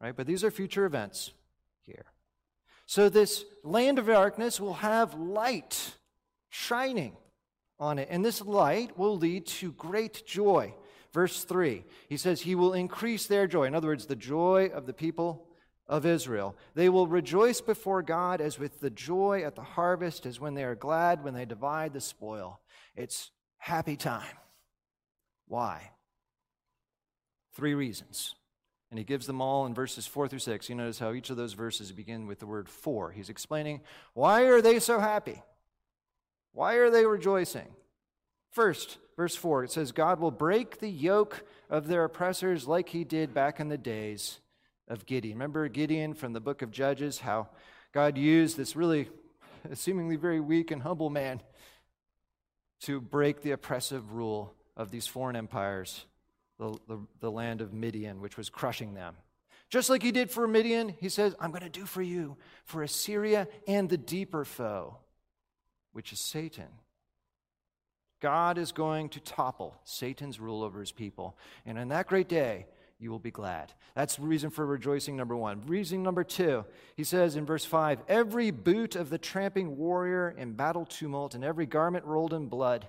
Right? 0.00 0.16
But 0.16 0.26
these 0.26 0.44
are 0.44 0.50
future 0.50 0.84
events 0.84 1.32
here. 1.84 2.06
So, 2.86 3.08
this 3.08 3.44
land 3.62 3.98
of 3.98 4.06
darkness 4.06 4.60
will 4.60 4.74
have 4.74 5.14
light 5.14 5.94
shining 6.50 7.16
on 7.78 7.98
it, 7.98 8.08
and 8.10 8.24
this 8.24 8.42
light 8.42 8.98
will 8.98 9.16
lead 9.16 9.46
to 9.46 9.72
great 9.72 10.26
joy. 10.26 10.74
Verse 11.12 11.44
3, 11.44 11.84
he 12.08 12.16
says, 12.16 12.40
He 12.40 12.54
will 12.54 12.72
increase 12.72 13.26
their 13.26 13.46
joy. 13.46 13.64
In 13.64 13.74
other 13.74 13.88
words, 13.88 14.06
the 14.06 14.16
joy 14.16 14.70
of 14.72 14.86
the 14.86 14.94
people 14.94 15.46
of 15.86 16.06
Israel. 16.06 16.56
They 16.74 16.88
will 16.88 17.06
rejoice 17.06 17.60
before 17.60 18.02
God 18.02 18.40
as 18.40 18.58
with 18.58 18.80
the 18.80 18.90
joy 18.90 19.42
at 19.44 19.54
the 19.54 19.62
harvest, 19.62 20.24
as 20.24 20.40
when 20.40 20.54
they 20.54 20.64
are 20.64 20.74
glad 20.74 21.22
when 21.22 21.34
they 21.34 21.44
divide 21.44 21.92
the 21.92 22.00
spoil. 22.00 22.60
It's 22.96 23.30
happy 23.58 23.96
time. 23.96 24.36
Why? 25.48 25.90
Three 27.54 27.74
reasons. 27.74 28.34
And 28.90 28.98
he 28.98 29.04
gives 29.04 29.26
them 29.26 29.40
all 29.40 29.66
in 29.66 29.74
verses 29.74 30.06
4 30.06 30.28
through 30.28 30.38
6. 30.38 30.68
You 30.68 30.74
notice 30.74 30.98
how 30.98 31.12
each 31.12 31.30
of 31.30 31.36
those 31.36 31.52
verses 31.52 31.92
begin 31.92 32.26
with 32.26 32.38
the 32.38 32.46
word 32.46 32.68
for. 32.68 33.10
He's 33.10 33.28
explaining 33.28 33.80
why 34.14 34.44
are 34.44 34.62
they 34.62 34.78
so 34.78 34.98
happy? 34.98 35.42
Why 36.52 36.74
are 36.74 36.90
they 36.90 37.06
rejoicing? 37.06 37.68
First, 38.50 38.98
verse 39.16 39.36
4, 39.36 39.64
it 39.64 39.70
says, 39.70 39.92
God 39.92 40.20
will 40.20 40.30
break 40.30 40.78
the 40.78 40.90
yoke 40.90 41.44
of 41.70 41.86
their 41.86 42.04
oppressors 42.04 42.66
like 42.66 42.90
he 42.90 43.04
did 43.04 43.34
back 43.34 43.60
in 43.60 43.68
the 43.68 43.78
days 43.78 44.40
of 44.88 45.06
Gideon. 45.06 45.36
Remember 45.36 45.68
Gideon 45.68 46.14
from 46.14 46.32
the 46.32 46.40
book 46.40 46.62
of 46.62 46.70
Judges, 46.70 47.20
how 47.20 47.48
God 47.92 48.16
used 48.18 48.56
this 48.56 48.76
really 48.76 49.08
seemingly 49.74 50.16
very 50.16 50.40
weak 50.40 50.70
and 50.70 50.82
humble 50.82 51.10
man 51.10 51.40
to 52.82 53.00
break 53.00 53.42
the 53.42 53.52
oppressive 53.52 54.12
rule 54.12 54.54
of 54.76 54.90
these 54.90 55.06
foreign 55.06 55.36
empires, 55.36 56.06
the, 56.58 56.76
the, 56.88 56.98
the, 57.20 57.30
land 57.30 57.60
of 57.60 57.72
Midian, 57.72 58.20
which 58.20 58.36
was 58.36 58.50
crushing 58.50 58.94
them. 58.94 59.14
Just 59.70 59.88
like 59.88 60.02
he 60.02 60.12
did 60.12 60.30
for 60.30 60.48
Midian, 60.48 60.88
he 60.88 61.08
says, 61.08 61.34
I'm 61.38 61.50
going 61.50 61.62
to 61.62 61.68
do 61.68 61.86
for 61.86 62.02
you, 62.02 62.36
for 62.64 62.82
Assyria 62.82 63.48
and 63.66 63.88
the 63.88 63.96
deeper 63.96 64.44
foe, 64.44 64.98
which 65.92 66.12
is 66.12 66.18
Satan. 66.18 66.68
God 68.22 68.56
is 68.56 68.70
going 68.70 69.08
to 69.10 69.20
topple 69.20 69.76
Satan's 69.82 70.38
rule 70.38 70.62
over 70.62 70.78
his 70.78 70.92
people. 70.92 71.36
And 71.66 71.76
on 71.76 71.88
that 71.88 72.06
great 72.06 72.28
day, 72.28 72.66
you 73.00 73.10
will 73.10 73.18
be 73.18 73.32
glad. 73.32 73.72
That's 73.96 74.20
reason 74.20 74.50
for 74.50 74.64
rejoicing 74.64 75.16
number 75.16 75.36
one. 75.36 75.66
Reason 75.66 76.00
number 76.04 76.22
two, 76.22 76.64
he 76.94 77.02
says 77.02 77.34
in 77.34 77.44
verse 77.44 77.64
five 77.64 77.98
every 78.08 78.52
boot 78.52 78.94
of 78.94 79.10
the 79.10 79.18
tramping 79.18 79.76
warrior 79.76 80.32
in 80.38 80.52
battle 80.52 80.86
tumult 80.86 81.34
and 81.34 81.42
every 81.42 81.66
garment 81.66 82.04
rolled 82.04 82.32
in 82.32 82.46
blood 82.46 82.86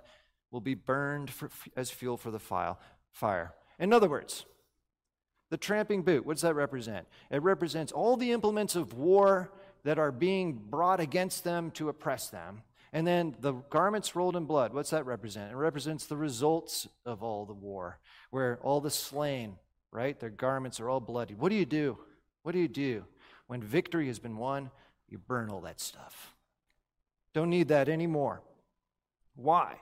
will 0.51 0.61
be 0.61 0.75
burned 0.75 1.31
for, 1.31 1.49
as 1.75 1.89
fuel 1.89 2.15
for 2.15 2.29
the 2.29 2.39
fire. 2.39 3.53
In 3.79 3.91
other 3.91 4.07
words, 4.07 4.45
the 5.49 5.57
tramping 5.57 6.03
boot, 6.03 6.27
what 6.27 6.33
does 6.33 6.43
that 6.43 6.53
represent? 6.53 7.07
It 7.31 7.41
represents 7.41 7.91
all 7.91 8.15
the 8.15 8.31
implements 8.33 8.75
of 8.75 8.93
war 8.93 9.51
that 9.83 9.97
are 9.97 10.11
being 10.11 10.53
brought 10.53 10.99
against 10.99 11.43
them 11.43 11.71
to 11.71 11.89
oppress 11.89 12.29
them. 12.29 12.61
And 12.93 13.07
then 13.07 13.35
the 13.39 13.53
garments 13.71 14.15
rolled 14.15 14.35
in 14.35 14.45
blood, 14.45 14.71
what's 14.71 14.91
that 14.91 15.07
represent? 15.07 15.51
It 15.51 15.55
represents 15.55 16.05
the 16.05 16.15
results 16.15 16.87
of 17.05 17.23
all 17.23 17.45
the 17.45 17.53
war, 17.53 17.97
where 18.29 18.59
all 18.61 18.81
the 18.81 18.91
slain, 18.91 19.57
right? 19.91 20.17
Their 20.19 20.29
garments 20.29 20.79
are 20.79 20.87
all 20.89 20.99
bloody. 20.99 21.33
What 21.33 21.49
do 21.49 21.55
you 21.55 21.65
do? 21.65 21.97
What 22.43 22.51
do 22.51 22.59
you 22.59 22.67
do? 22.67 23.05
When 23.47 23.63
victory 23.63 24.07
has 24.07 24.19
been 24.19 24.37
won, 24.37 24.69
you 25.09 25.17
burn 25.17 25.49
all 25.49 25.61
that 25.61 25.79
stuff. 25.79 26.35
Don't 27.33 27.49
need 27.49 27.69
that 27.69 27.89
anymore. 27.89 28.43
Why? 29.35 29.77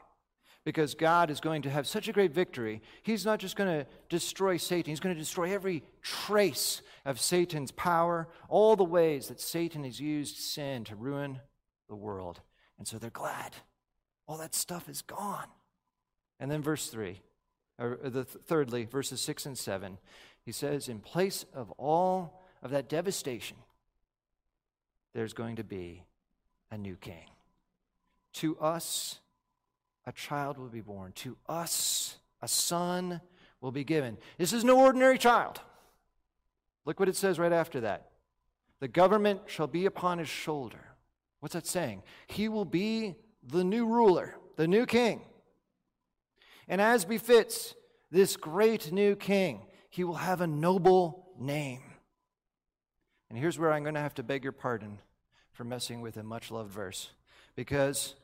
Because 0.64 0.96
God 0.96 1.30
is 1.30 1.42
going 1.42 1.64
to 1.64 1.70
have 1.70 1.88
such 1.88 2.08
a 2.08 2.14
great 2.14 2.32
victory. 2.32 2.82
He's 3.04 3.26
not 3.26 3.40
just 3.40 3.58
going 3.58 3.82
to 3.82 3.88
destroy 4.08 4.56
Satan, 4.56 4.90
He's 4.90 5.02
going 5.02 5.16
to 5.16 5.20
destroy 5.20 5.54
every 5.54 5.84
trace 6.02 6.82
of 7.06 7.20
Satan's 7.20 7.72
power, 7.72 8.30
all 8.48 8.78
the 8.78 8.86
ways 8.86 9.28
that 9.28 9.42
Satan 9.42 9.84
has 9.84 10.00
used 10.00 10.38
sin 10.38 10.86
to 10.86 10.96
ruin 10.96 11.42
the 11.90 11.96
world. 11.96 12.40
And 12.82 12.88
so 12.88 12.98
they're 12.98 13.12
glad. 13.12 13.54
All 14.26 14.40
that 14.40 14.56
stuff 14.56 14.90
is 14.90 15.04
gone. 15.04 15.46
And 16.40 16.50
then 16.50 16.64
verse 16.64 16.88
3, 16.88 17.22
or 17.78 18.00
the 18.04 18.24
thirdly, 18.24 18.86
verses 18.86 19.22
6 19.22 19.46
and 19.46 19.56
7, 19.56 20.00
he 20.44 20.52
says, 20.52 20.90
In 20.90 20.98
place 20.98 21.46
of 21.54 21.70
all 21.78 22.42
of 22.64 22.72
that 22.72 22.90
devastation, 22.90 23.58
there's 25.14 25.34
going 25.34 25.58
to 25.58 25.64
be 25.64 26.06
a 26.72 26.78
new 26.80 26.96
king. 26.96 27.30
To 28.34 28.58
us, 28.58 29.20
a 30.08 30.12
child 30.12 30.58
will 30.58 30.66
be 30.66 30.82
born. 30.82 31.12
To 31.18 31.38
us, 31.48 32.18
a 32.42 32.48
son 32.48 33.22
will 33.62 33.72
be 33.72 33.84
given. 33.84 34.18
This 34.40 34.54
is 34.54 34.64
no 34.64 34.80
ordinary 34.80 35.20
child. 35.20 35.62
Look 36.86 37.00
what 37.00 37.10
it 37.10 37.16
says 37.16 37.38
right 37.38 37.54
after 37.54 37.82
that. 37.82 38.10
The 38.80 38.88
government 38.88 39.42
shall 39.46 39.68
be 39.68 39.86
upon 39.86 40.18
his 40.18 40.30
shoulder 40.30 40.91
What's 41.42 41.54
that 41.54 41.68
saying? 41.68 42.04
He 42.28 42.48
will 42.48 42.66
be 42.66 43.16
the 43.44 43.64
new 43.64 43.86
ruler, 43.86 44.38
the 44.56 44.68
new 44.68 44.86
king. 44.86 45.22
And 46.68 46.80
as 46.80 47.04
befits 47.04 47.76
this 48.10 48.38
great 48.38 48.92
new 48.92 49.16
king, 49.16 49.64
he 49.90 50.04
will 50.04 50.16
have 50.16 50.40
a 50.40 50.48
noble 50.48 51.34
name. 51.38 51.82
And 53.30 53.38
here's 53.38 53.58
where 53.58 53.74
I'm 53.74 53.84
going 53.84 53.96
to 53.96 54.02
have 54.02 54.14
to 54.16 54.24
beg 54.24 54.44
your 54.44 54.54
pardon 54.54 55.00
for 55.52 55.64
messing 55.64 56.02
with 56.02 56.16
a 56.18 56.24
much 56.24 56.52
loved 56.52 56.72
verse, 56.72 57.10
because 57.56 58.16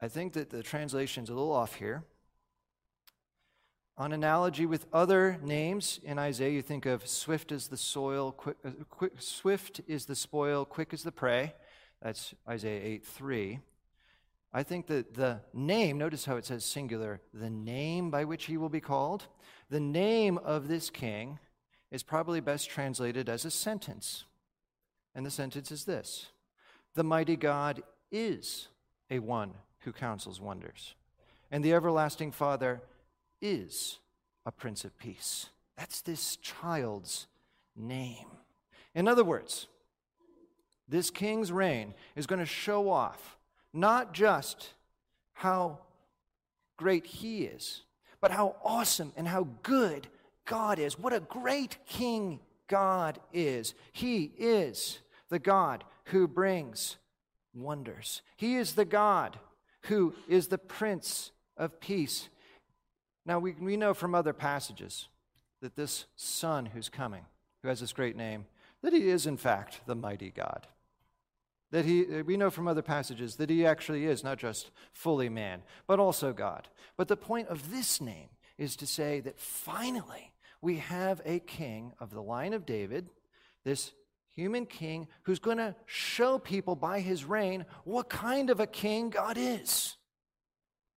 I 0.00 0.08
think 0.08 0.32
that 0.34 0.50
the 0.50 0.62
translation's 0.62 1.28
a 1.28 1.34
little 1.34 1.52
off 1.52 1.74
here. 1.74 2.04
On 3.98 4.12
analogy 4.12 4.64
with 4.64 4.86
other 4.92 5.38
names 5.42 6.00
in 6.02 6.18
Isaiah, 6.18 6.50
you 6.50 6.62
think 6.62 6.86
of 6.86 7.06
swift 7.06 7.52
as 7.52 7.68
the 7.68 7.76
soil, 7.76 8.32
quick, 8.32 8.56
uh, 8.64 8.70
quick, 8.88 9.12
swift 9.18 9.80
is 9.86 10.06
the 10.06 10.14
spoil, 10.14 10.64
quick 10.64 10.94
as 10.94 11.02
the 11.02 11.12
prey. 11.12 11.54
That's 12.02 12.34
Isaiah 12.48 12.80
8 12.82 13.04
3. 13.04 13.60
I 14.52 14.62
think 14.62 14.86
that 14.88 15.14
the 15.14 15.40
name, 15.52 15.98
notice 15.98 16.24
how 16.24 16.36
it 16.36 16.44
says 16.44 16.64
singular, 16.64 17.20
the 17.32 17.50
name 17.50 18.10
by 18.10 18.24
which 18.24 18.46
he 18.46 18.56
will 18.56 18.68
be 18.68 18.80
called, 18.80 19.26
the 19.68 19.80
name 19.80 20.38
of 20.38 20.66
this 20.66 20.90
king 20.90 21.38
is 21.90 22.02
probably 22.02 22.40
best 22.40 22.68
translated 22.68 23.28
as 23.28 23.44
a 23.44 23.50
sentence. 23.50 24.24
And 25.14 25.24
the 25.24 25.30
sentence 25.30 25.70
is 25.70 25.84
this 25.84 26.28
The 26.94 27.04
mighty 27.04 27.36
God 27.36 27.82
is 28.10 28.68
a 29.10 29.20
one 29.20 29.52
who 29.80 29.92
counsels 29.92 30.40
wonders, 30.40 30.94
and 31.50 31.64
the 31.64 31.72
everlasting 31.72 32.32
Father 32.32 32.82
is 33.40 33.98
a 34.44 34.50
Prince 34.50 34.84
of 34.84 34.98
Peace. 34.98 35.48
That's 35.76 36.00
this 36.00 36.36
child's 36.36 37.26
name. 37.76 38.26
In 38.94 39.06
other 39.06 39.24
words, 39.24 39.68
this 40.90 41.10
king's 41.10 41.52
reign 41.52 41.94
is 42.16 42.26
going 42.26 42.40
to 42.40 42.46
show 42.46 42.90
off 42.90 43.38
not 43.72 44.12
just 44.12 44.74
how 45.32 45.78
great 46.76 47.06
he 47.06 47.44
is, 47.44 47.82
but 48.20 48.30
how 48.32 48.56
awesome 48.64 49.12
and 49.16 49.28
how 49.28 49.46
good 49.62 50.08
God 50.44 50.78
is. 50.78 50.98
What 50.98 51.12
a 51.12 51.20
great 51.20 51.78
king 51.86 52.40
God 52.68 53.18
is. 53.32 53.74
He 53.92 54.32
is 54.36 54.98
the 55.28 55.38
God 55.38 55.84
who 56.06 56.26
brings 56.26 56.96
wonders. 57.54 58.22
He 58.36 58.56
is 58.56 58.74
the 58.74 58.84
God 58.84 59.38
who 59.82 60.14
is 60.28 60.48
the 60.48 60.58
Prince 60.58 61.30
of 61.56 61.80
Peace. 61.80 62.28
Now, 63.24 63.38
we, 63.38 63.52
we 63.52 63.76
know 63.76 63.94
from 63.94 64.14
other 64.14 64.32
passages 64.32 65.08
that 65.62 65.76
this 65.76 66.06
Son 66.16 66.66
who's 66.66 66.88
coming, 66.88 67.24
who 67.62 67.68
has 67.68 67.80
this 67.80 67.92
great 67.92 68.16
name, 68.16 68.46
that 68.82 68.92
he 68.92 69.08
is, 69.08 69.26
in 69.26 69.36
fact, 69.36 69.80
the 69.86 69.94
mighty 69.94 70.30
God. 70.30 70.66
That 71.70 71.84
he, 71.84 72.02
uh, 72.02 72.22
we 72.24 72.36
know 72.36 72.50
from 72.50 72.66
other 72.66 72.82
passages 72.82 73.36
that 73.36 73.50
he 73.50 73.64
actually 73.64 74.04
is 74.06 74.24
not 74.24 74.38
just 74.38 74.70
fully 74.92 75.28
man, 75.28 75.62
but 75.86 76.00
also 76.00 76.32
God. 76.32 76.68
But 76.96 77.08
the 77.08 77.16
point 77.16 77.48
of 77.48 77.70
this 77.70 78.00
name 78.00 78.28
is 78.58 78.76
to 78.76 78.86
say 78.86 79.20
that 79.20 79.38
finally 79.38 80.32
we 80.60 80.76
have 80.76 81.22
a 81.24 81.38
king 81.38 81.92
of 82.00 82.10
the 82.10 82.22
line 82.22 82.52
of 82.52 82.66
David, 82.66 83.08
this 83.64 83.92
human 84.34 84.66
king 84.66 85.08
who's 85.22 85.38
going 85.38 85.58
to 85.58 85.74
show 85.86 86.38
people 86.38 86.76
by 86.76 87.00
his 87.00 87.24
reign 87.24 87.64
what 87.84 88.08
kind 88.08 88.50
of 88.50 88.60
a 88.60 88.66
king 88.66 89.10
God 89.10 89.36
is. 89.38 89.96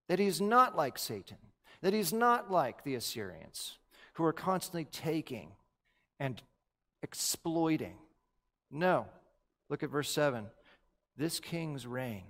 That 0.09 0.19
he's 0.19 0.41
not 0.41 0.75
like 0.75 0.97
Satan, 0.97 1.37
that 1.81 1.93
he's 1.93 2.13
not 2.13 2.51
like 2.51 2.83
the 2.83 2.95
Assyrians, 2.95 3.77
who 4.13 4.25
are 4.25 4.33
constantly 4.33 4.85
taking 4.85 5.51
and 6.19 6.41
exploiting. 7.01 7.97
No. 8.69 9.07
Look 9.69 9.83
at 9.83 9.89
verse 9.89 10.09
7. 10.09 10.45
This 11.17 11.39
king's 11.39 11.85
reign 11.85 12.23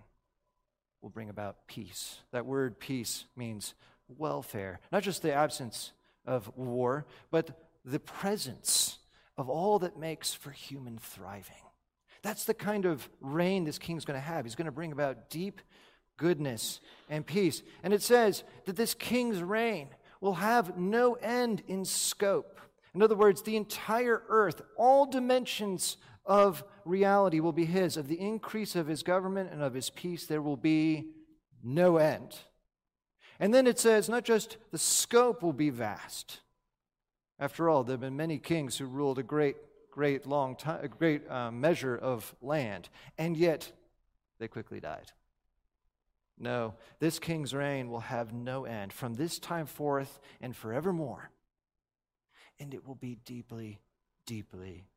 will 1.01 1.09
bring 1.09 1.29
about 1.29 1.67
peace. 1.67 2.19
That 2.31 2.45
word 2.45 2.79
peace 2.79 3.25
means 3.35 3.73
welfare, 4.07 4.79
not 4.91 5.03
just 5.03 5.21
the 5.21 5.33
absence 5.33 5.91
of 6.25 6.51
war, 6.55 7.05
but 7.31 7.67
the 7.85 7.99
presence 7.99 8.99
of 9.37 9.49
all 9.49 9.79
that 9.79 9.97
makes 9.97 10.33
for 10.33 10.51
human 10.51 10.97
thriving. 10.97 11.55
That's 12.21 12.45
the 12.45 12.53
kind 12.53 12.85
of 12.85 13.09
reign 13.19 13.65
this 13.65 13.79
king's 13.79 14.05
going 14.05 14.19
to 14.19 14.25
have. 14.25 14.45
He's 14.45 14.55
going 14.55 14.65
to 14.65 14.71
bring 14.71 14.91
about 14.91 15.29
deep 15.29 15.61
goodness 16.17 16.79
and 17.09 17.25
peace. 17.25 17.63
And 17.83 17.93
it 17.93 18.01
says 18.01 18.43
that 18.65 18.75
this 18.75 18.93
king's 18.93 19.41
reign 19.41 19.89
will 20.21 20.35
have 20.35 20.77
no 20.77 21.15
end 21.15 21.63
in 21.67 21.83
scope. 21.83 22.59
In 22.95 23.01
other 23.01 23.15
words, 23.15 23.41
the 23.41 23.57
entire 23.57 24.23
earth, 24.29 24.61
all 24.77 25.05
dimensions 25.05 25.97
of 26.25 26.63
reality 26.85 27.39
will 27.39 27.51
be 27.51 27.65
his. 27.65 27.97
Of 27.97 28.07
the 28.07 28.19
increase 28.19 28.75
of 28.75 28.87
his 28.87 29.03
government 29.03 29.51
and 29.51 29.61
of 29.61 29.73
his 29.73 29.89
peace, 29.89 30.25
there 30.25 30.41
will 30.41 30.57
be 30.57 31.07
no 31.63 31.97
end. 31.97 32.35
And 33.39 33.53
then 33.53 33.67
it 33.67 33.79
says, 33.79 34.09
not 34.09 34.23
just 34.23 34.57
the 34.71 34.77
scope 34.77 35.41
will 35.41 35.53
be 35.53 35.69
vast. 35.69 36.39
After 37.39 37.69
all, 37.69 37.83
there 37.83 37.93
have 37.93 38.01
been 38.01 38.15
many 38.15 38.37
kings 38.37 38.77
who 38.77 38.85
ruled 38.85 39.19
a 39.19 39.23
great, 39.23 39.57
great 39.91 40.25
long 40.25 40.55
time, 40.55 40.79
a 40.83 40.87
great 40.87 41.29
uh, 41.29 41.51
measure 41.51 41.95
of 41.97 42.35
land, 42.41 42.89
and 43.17 43.35
yet 43.35 43.71
they 44.39 44.47
quickly 44.47 44.79
died. 44.79 45.11
No, 46.37 46.75
this 46.99 47.19
king's 47.19 47.53
reign 47.53 47.89
will 47.89 48.01
have 48.01 48.33
no 48.33 48.65
end 48.65 48.91
from 48.93 49.13
this 49.13 49.39
time 49.39 49.65
forth 49.65 50.19
and 50.41 50.55
forevermore. 50.55 51.31
And 52.59 52.73
it 52.73 52.87
will 52.87 52.95
be 52.95 53.15
deeply, 53.15 53.81
deeply 54.25 54.87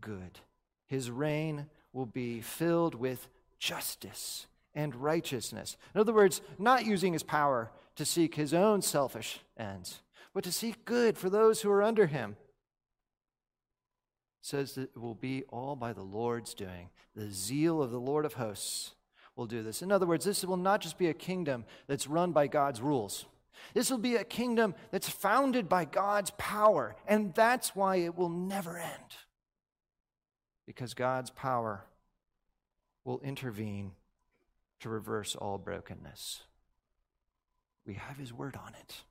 good. 0.00 0.40
His 0.86 1.10
reign 1.10 1.66
will 1.92 2.06
be 2.06 2.40
filled 2.40 2.94
with 2.94 3.28
justice 3.58 4.46
and 4.74 4.94
righteousness. 4.94 5.76
In 5.94 6.00
other 6.00 6.12
words, 6.12 6.40
not 6.58 6.84
using 6.84 7.12
his 7.12 7.22
power 7.22 7.70
to 7.96 8.04
seek 8.04 8.34
his 8.34 8.52
own 8.52 8.82
selfish 8.82 9.40
ends, 9.56 10.02
but 10.34 10.44
to 10.44 10.52
seek 10.52 10.84
good 10.84 11.16
for 11.16 11.30
those 11.30 11.62
who 11.62 11.70
are 11.70 11.82
under 11.82 12.06
him. 12.06 12.36
It 14.42 14.46
says 14.46 14.74
that 14.74 14.90
it 14.94 15.00
will 15.00 15.14
be 15.14 15.44
all 15.48 15.76
by 15.76 15.92
the 15.92 16.02
Lord's 16.02 16.54
doing. 16.54 16.90
The 17.14 17.30
zeal 17.30 17.82
of 17.82 17.90
the 17.90 18.00
Lord 18.00 18.24
of 18.24 18.34
hosts 18.34 18.94
will 19.36 19.46
do 19.46 19.62
this. 19.62 19.80
In 19.80 19.90
other 19.90 20.06
words, 20.06 20.24
this 20.24 20.44
will 20.44 20.56
not 20.56 20.80
just 20.80 20.98
be 20.98 21.08
a 21.08 21.14
kingdom 21.14 21.64
that's 21.86 22.06
run 22.06 22.32
by 22.32 22.46
God's 22.48 22.80
rules. 22.80 23.26
This 23.72 23.90
will 23.90 23.98
be 23.98 24.16
a 24.16 24.24
kingdom 24.24 24.74
that's 24.90 25.08
founded 25.08 25.68
by 25.68 25.84
God's 25.84 26.32
power, 26.36 26.96
and 27.06 27.32
that's 27.34 27.74
why 27.74 27.96
it 27.96 28.16
will 28.16 28.28
never 28.28 28.78
end. 28.78 29.16
Because 30.66 30.94
God's 30.94 31.30
power 31.30 31.84
will 33.04 33.20
intervene 33.20 33.92
to 34.80 34.88
reverse 34.88 35.34
all 35.34 35.58
brokenness. 35.58 36.42
We 37.86 37.94
have 37.94 38.16
His 38.16 38.32
word 38.32 38.56
on 38.56 38.74
it. 38.80 39.02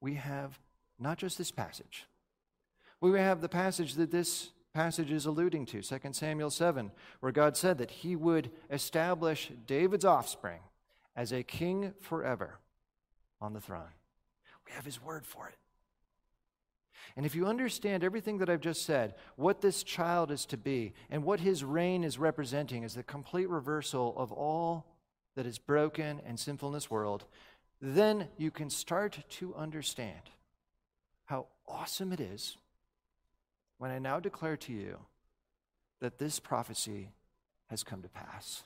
We 0.00 0.14
have 0.14 0.58
not 0.98 1.18
just 1.18 1.38
this 1.38 1.50
passage, 1.50 2.06
we 3.00 3.18
have 3.18 3.40
the 3.40 3.48
passage 3.48 3.94
that 3.94 4.10
this 4.10 4.50
passage 4.74 5.10
is 5.10 5.26
alluding 5.26 5.66
to, 5.66 5.82
2 5.82 5.98
Samuel 6.12 6.50
7, 6.50 6.90
where 7.20 7.32
God 7.32 7.56
said 7.56 7.78
that 7.78 7.90
He 7.90 8.14
would 8.14 8.50
establish 8.70 9.50
David's 9.66 10.04
offspring 10.04 10.60
as 11.16 11.32
a 11.32 11.42
king 11.42 11.94
forever 12.00 12.58
on 13.40 13.52
the 13.52 13.60
throne. 13.60 13.94
We 14.66 14.72
have 14.72 14.84
His 14.84 15.02
word 15.02 15.26
for 15.26 15.48
it. 15.48 15.56
And 17.16 17.26
if 17.26 17.34
you 17.34 17.46
understand 17.46 18.04
everything 18.04 18.38
that 18.38 18.48
I've 18.48 18.60
just 18.60 18.84
said, 18.84 19.14
what 19.36 19.60
this 19.60 19.82
child 19.82 20.30
is 20.30 20.46
to 20.46 20.56
be, 20.56 20.94
and 21.10 21.24
what 21.24 21.40
his 21.40 21.64
reign 21.64 22.04
is 22.04 22.18
representing 22.18 22.82
is 22.82 22.94
the 22.94 23.02
complete 23.02 23.48
reversal 23.48 24.14
of 24.16 24.32
all 24.32 24.86
that 25.36 25.46
is 25.46 25.58
broken 25.58 26.20
and 26.26 26.38
sinful 26.38 26.68
in 26.68 26.74
this 26.74 26.90
world, 26.90 27.24
then 27.80 28.28
you 28.36 28.50
can 28.50 28.70
start 28.70 29.18
to 29.28 29.54
understand 29.54 30.30
how 31.26 31.46
awesome 31.66 32.12
it 32.12 32.20
is 32.20 32.56
when 33.78 33.90
I 33.90 33.98
now 33.98 34.20
declare 34.20 34.56
to 34.58 34.72
you 34.72 34.98
that 36.00 36.18
this 36.18 36.38
prophecy 36.40 37.10
has 37.68 37.82
come 37.82 38.02
to 38.02 38.08
pass. 38.08 38.64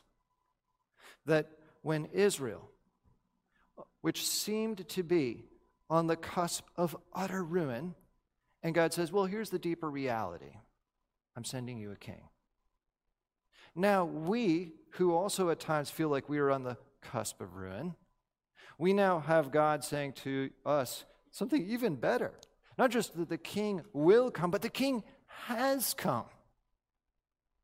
That 1.26 1.50
when 1.82 2.06
Israel, 2.06 2.70
which 4.00 4.26
seemed 4.26 4.88
to 4.88 5.02
be 5.02 5.44
on 5.90 6.06
the 6.06 6.16
cusp 6.16 6.64
of 6.76 6.96
utter 7.12 7.44
ruin, 7.44 7.94
and 8.64 8.74
God 8.74 8.92
says, 8.94 9.12
Well, 9.12 9.26
here's 9.26 9.50
the 9.50 9.58
deeper 9.58 9.88
reality 9.88 10.56
I'm 11.36 11.44
sending 11.44 11.78
you 11.78 11.92
a 11.92 11.96
king. 11.96 12.28
Now, 13.76 14.04
we, 14.04 14.72
who 14.92 15.14
also 15.14 15.50
at 15.50 15.60
times 15.60 15.90
feel 15.90 16.08
like 16.08 16.28
we 16.28 16.38
are 16.38 16.50
on 16.50 16.64
the 16.64 16.78
cusp 17.02 17.40
of 17.40 17.54
ruin, 17.54 17.94
we 18.78 18.92
now 18.92 19.20
have 19.20 19.52
God 19.52 19.84
saying 19.84 20.14
to 20.24 20.50
us 20.64 21.04
something 21.30 21.68
even 21.68 21.96
better. 21.96 22.32
Not 22.78 22.90
just 22.90 23.16
that 23.16 23.28
the 23.28 23.38
king 23.38 23.82
will 23.92 24.30
come, 24.30 24.50
but 24.50 24.62
the 24.62 24.68
king 24.68 25.04
has 25.46 25.94
come 25.94 26.24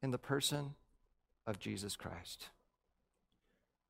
in 0.03 0.11
the 0.11 0.19
person 0.19 0.75
of 1.47 1.59
Jesus 1.59 1.97
Christ. 1.97 2.49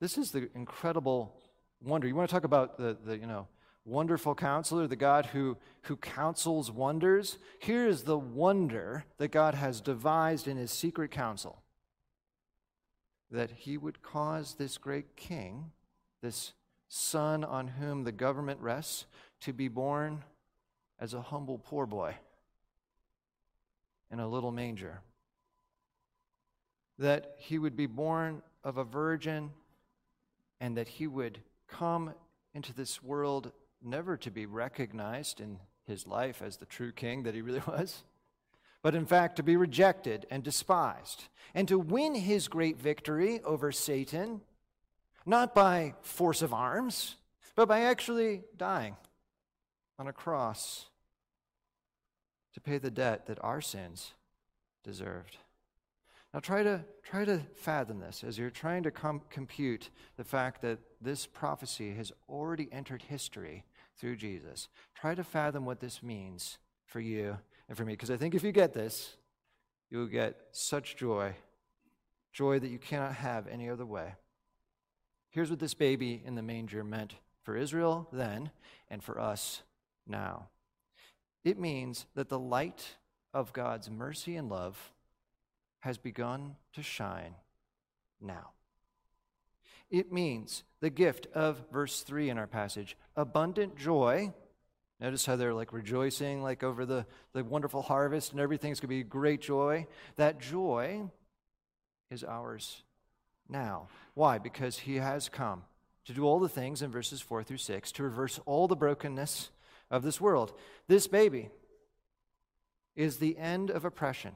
This 0.00 0.16
is 0.16 0.30
the 0.30 0.48
incredible 0.54 1.34
wonder. 1.82 2.06
You 2.06 2.14
want 2.14 2.28
to 2.30 2.34
talk 2.34 2.44
about 2.44 2.78
the, 2.78 2.96
the 3.04 3.18
you 3.18 3.26
know, 3.26 3.48
wonderful 3.84 4.34
counselor, 4.34 4.86
the 4.86 4.96
God 4.96 5.26
who, 5.26 5.56
who 5.82 5.96
counsels 5.96 6.70
wonders. 6.70 7.38
Here 7.60 7.86
is 7.86 8.02
the 8.02 8.18
wonder 8.18 9.04
that 9.18 9.28
God 9.28 9.54
has 9.54 9.80
devised 9.80 10.46
in 10.46 10.56
his 10.56 10.70
secret 10.70 11.10
counsel 11.10 11.62
that 13.30 13.50
he 13.50 13.76
would 13.76 14.02
cause 14.02 14.54
this 14.54 14.76
great 14.76 15.16
king, 15.16 15.70
this 16.22 16.52
son 16.88 17.44
on 17.44 17.68
whom 17.68 18.04
the 18.04 18.12
government 18.12 18.60
rests, 18.60 19.06
to 19.40 19.52
be 19.52 19.68
born 19.68 20.24
as 20.98 21.14
a 21.14 21.22
humble 21.22 21.58
poor 21.58 21.86
boy 21.86 22.14
in 24.10 24.18
a 24.18 24.28
little 24.28 24.50
manger. 24.50 25.00
That 26.98 27.36
he 27.38 27.58
would 27.58 27.76
be 27.76 27.86
born 27.86 28.42
of 28.64 28.76
a 28.76 28.84
virgin 28.84 29.50
and 30.60 30.76
that 30.76 30.88
he 30.88 31.06
would 31.06 31.38
come 31.68 32.12
into 32.52 32.74
this 32.74 33.02
world 33.02 33.52
never 33.82 34.16
to 34.18 34.30
be 34.30 34.46
recognized 34.46 35.40
in 35.40 35.58
his 35.86 36.06
life 36.06 36.42
as 36.42 36.56
the 36.56 36.66
true 36.66 36.92
king 36.92 37.22
that 37.24 37.34
he 37.34 37.42
really 37.42 37.62
was, 37.66 38.04
but 38.82 38.94
in 38.94 39.06
fact 39.06 39.36
to 39.36 39.42
be 39.42 39.56
rejected 39.56 40.26
and 40.30 40.42
despised, 40.42 41.24
and 41.54 41.68
to 41.68 41.78
win 41.78 42.14
his 42.14 42.48
great 42.48 42.78
victory 42.78 43.40
over 43.42 43.72
Satan, 43.72 44.40
not 45.26 45.54
by 45.54 45.94
force 46.02 46.42
of 46.42 46.54
arms, 46.54 47.16
but 47.54 47.68
by 47.68 47.80
actually 47.80 48.42
dying 48.56 48.96
on 49.98 50.06
a 50.06 50.12
cross 50.12 50.86
to 52.54 52.60
pay 52.60 52.78
the 52.78 52.90
debt 52.90 53.26
that 53.26 53.38
our 53.42 53.60
sins 53.60 54.14
deserved. 54.82 55.36
Now 56.32 56.40
try 56.40 56.62
to 56.62 56.84
try 57.02 57.24
to 57.24 57.40
fathom 57.56 57.98
this 57.98 58.22
as 58.22 58.38
you're 58.38 58.50
trying 58.50 58.84
to 58.84 58.90
com- 58.90 59.22
compute 59.30 59.90
the 60.16 60.24
fact 60.24 60.62
that 60.62 60.78
this 61.00 61.26
prophecy 61.26 61.92
has 61.94 62.12
already 62.28 62.68
entered 62.70 63.02
history 63.02 63.64
through 63.98 64.16
Jesus. 64.16 64.68
Try 64.94 65.14
to 65.14 65.24
fathom 65.24 65.64
what 65.64 65.80
this 65.80 66.02
means 66.02 66.58
for 66.86 67.00
you 67.00 67.36
and 67.68 67.76
for 67.76 67.84
me 67.84 67.94
because 67.94 68.10
I 68.10 68.16
think 68.16 68.34
if 68.34 68.44
you 68.44 68.52
get 68.52 68.72
this, 68.72 69.16
you 69.90 69.98
will 69.98 70.06
get 70.06 70.36
such 70.52 70.96
joy, 70.96 71.34
joy 72.32 72.60
that 72.60 72.70
you 72.70 72.78
cannot 72.78 73.14
have 73.14 73.48
any 73.48 73.68
other 73.68 73.86
way. 73.86 74.14
Here's 75.30 75.50
what 75.50 75.58
this 75.58 75.74
baby 75.74 76.22
in 76.24 76.36
the 76.36 76.42
manger 76.42 76.84
meant 76.84 77.14
for 77.42 77.56
Israel 77.56 78.08
then 78.12 78.50
and 78.88 79.02
for 79.02 79.20
us 79.20 79.62
now. 80.06 80.48
It 81.44 81.58
means 81.58 82.06
that 82.14 82.28
the 82.28 82.38
light 82.38 82.96
of 83.34 83.52
God's 83.52 83.90
mercy 83.90 84.36
and 84.36 84.48
love 84.48 84.92
has 85.80 85.98
begun 85.98 86.56
to 86.74 86.82
shine 86.82 87.34
now. 88.20 88.50
It 89.90 90.12
means 90.12 90.62
the 90.80 90.90
gift 90.90 91.26
of 91.34 91.62
verse 91.72 92.02
3 92.02 92.30
in 92.30 92.38
our 92.38 92.46
passage 92.46 92.96
abundant 93.16 93.76
joy. 93.76 94.32
Notice 95.00 95.26
how 95.26 95.36
they're 95.36 95.54
like 95.54 95.72
rejoicing, 95.72 96.42
like 96.42 96.62
over 96.62 96.86
the, 96.86 97.06
the 97.32 97.42
wonderful 97.42 97.82
harvest, 97.82 98.32
and 98.32 98.40
everything's 98.40 98.78
going 98.78 98.90
to 98.90 98.96
be 98.96 99.02
great 99.02 99.40
joy. 99.40 99.86
That 100.16 100.40
joy 100.40 101.10
is 102.10 102.22
ours 102.22 102.82
now. 103.48 103.88
Why? 104.14 104.38
Because 104.38 104.78
he 104.78 104.96
has 104.96 105.28
come 105.28 105.62
to 106.04 106.12
do 106.12 106.24
all 106.24 106.38
the 106.38 106.48
things 106.48 106.82
in 106.82 106.90
verses 106.90 107.20
4 107.20 107.42
through 107.42 107.56
6 107.56 107.92
to 107.92 108.02
reverse 108.02 108.38
all 108.46 108.68
the 108.68 108.76
brokenness 108.76 109.50
of 109.90 110.02
this 110.02 110.20
world. 110.20 110.52
This 110.86 111.06
baby 111.06 111.50
is 112.94 113.16
the 113.16 113.38
end 113.38 113.70
of 113.70 113.84
oppression. 113.84 114.32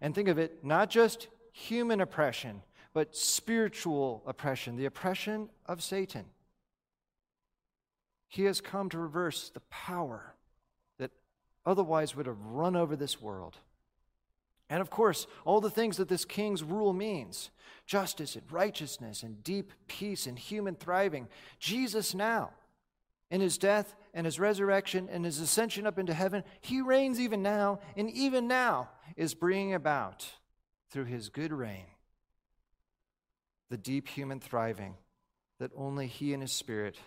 And 0.00 0.14
think 0.14 0.28
of 0.28 0.38
it 0.38 0.64
not 0.64 0.90
just 0.90 1.28
human 1.52 2.00
oppression, 2.00 2.62
but 2.92 3.16
spiritual 3.16 4.22
oppression, 4.26 4.76
the 4.76 4.86
oppression 4.86 5.48
of 5.66 5.82
Satan. 5.82 6.24
He 8.28 8.44
has 8.44 8.60
come 8.60 8.88
to 8.90 8.98
reverse 8.98 9.50
the 9.50 9.60
power 9.70 10.34
that 10.98 11.10
otherwise 11.64 12.16
would 12.16 12.26
have 12.26 12.40
run 12.40 12.76
over 12.76 12.96
this 12.96 13.20
world. 13.20 13.58
And 14.68 14.80
of 14.80 14.90
course, 14.90 15.26
all 15.44 15.60
the 15.60 15.70
things 15.70 15.96
that 15.96 16.08
this 16.08 16.24
king's 16.24 16.62
rule 16.62 16.92
means 16.92 17.50
justice 17.86 18.34
and 18.34 18.50
righteousness 18.50 19.22
and 19.22 19.42
deep 19.44 19.72
peace 19.86 20.26
and 20.26 20.38
human 20.38 20.74
thriving. 20.74 21.28
Jesus 21.58 22.14
now 22.14 22.50
in 23.30 23.40
his 23.40 23.58
death 23.58 23.94
and 24.16 24.24
his 24.24 24.40
resurrection 24.40 25.08
and 25.08 25.24
his 25.24 25.38
ascension 25.38 25.86
up 25.86 25.96
into 25.96 26.12
heaven, 26.12 26.42
he 26.60 26.80
reigns 26.80 27.20
even 27.20 27.40
now, 27.40 27.78
and 27.96 28.10
even 28.10 28.48
now 28.48 28.88
is 29.16 29.34
bringing 29.34 29.74
about 29.74 30.26
through 30.90 31.04
his 31.04 31.28
good 31.28 31.52
reign 31.52 31.86
the 33.70 33.76
deep 33.76 34.08
human 34.08 34.40
thriving 34.40 34.94
that 35.60 35.70
only 35.76 36.08
he 36.08 36.32
and 36.32 36.42
his 36.42 36.52
spirit 36.52 36.98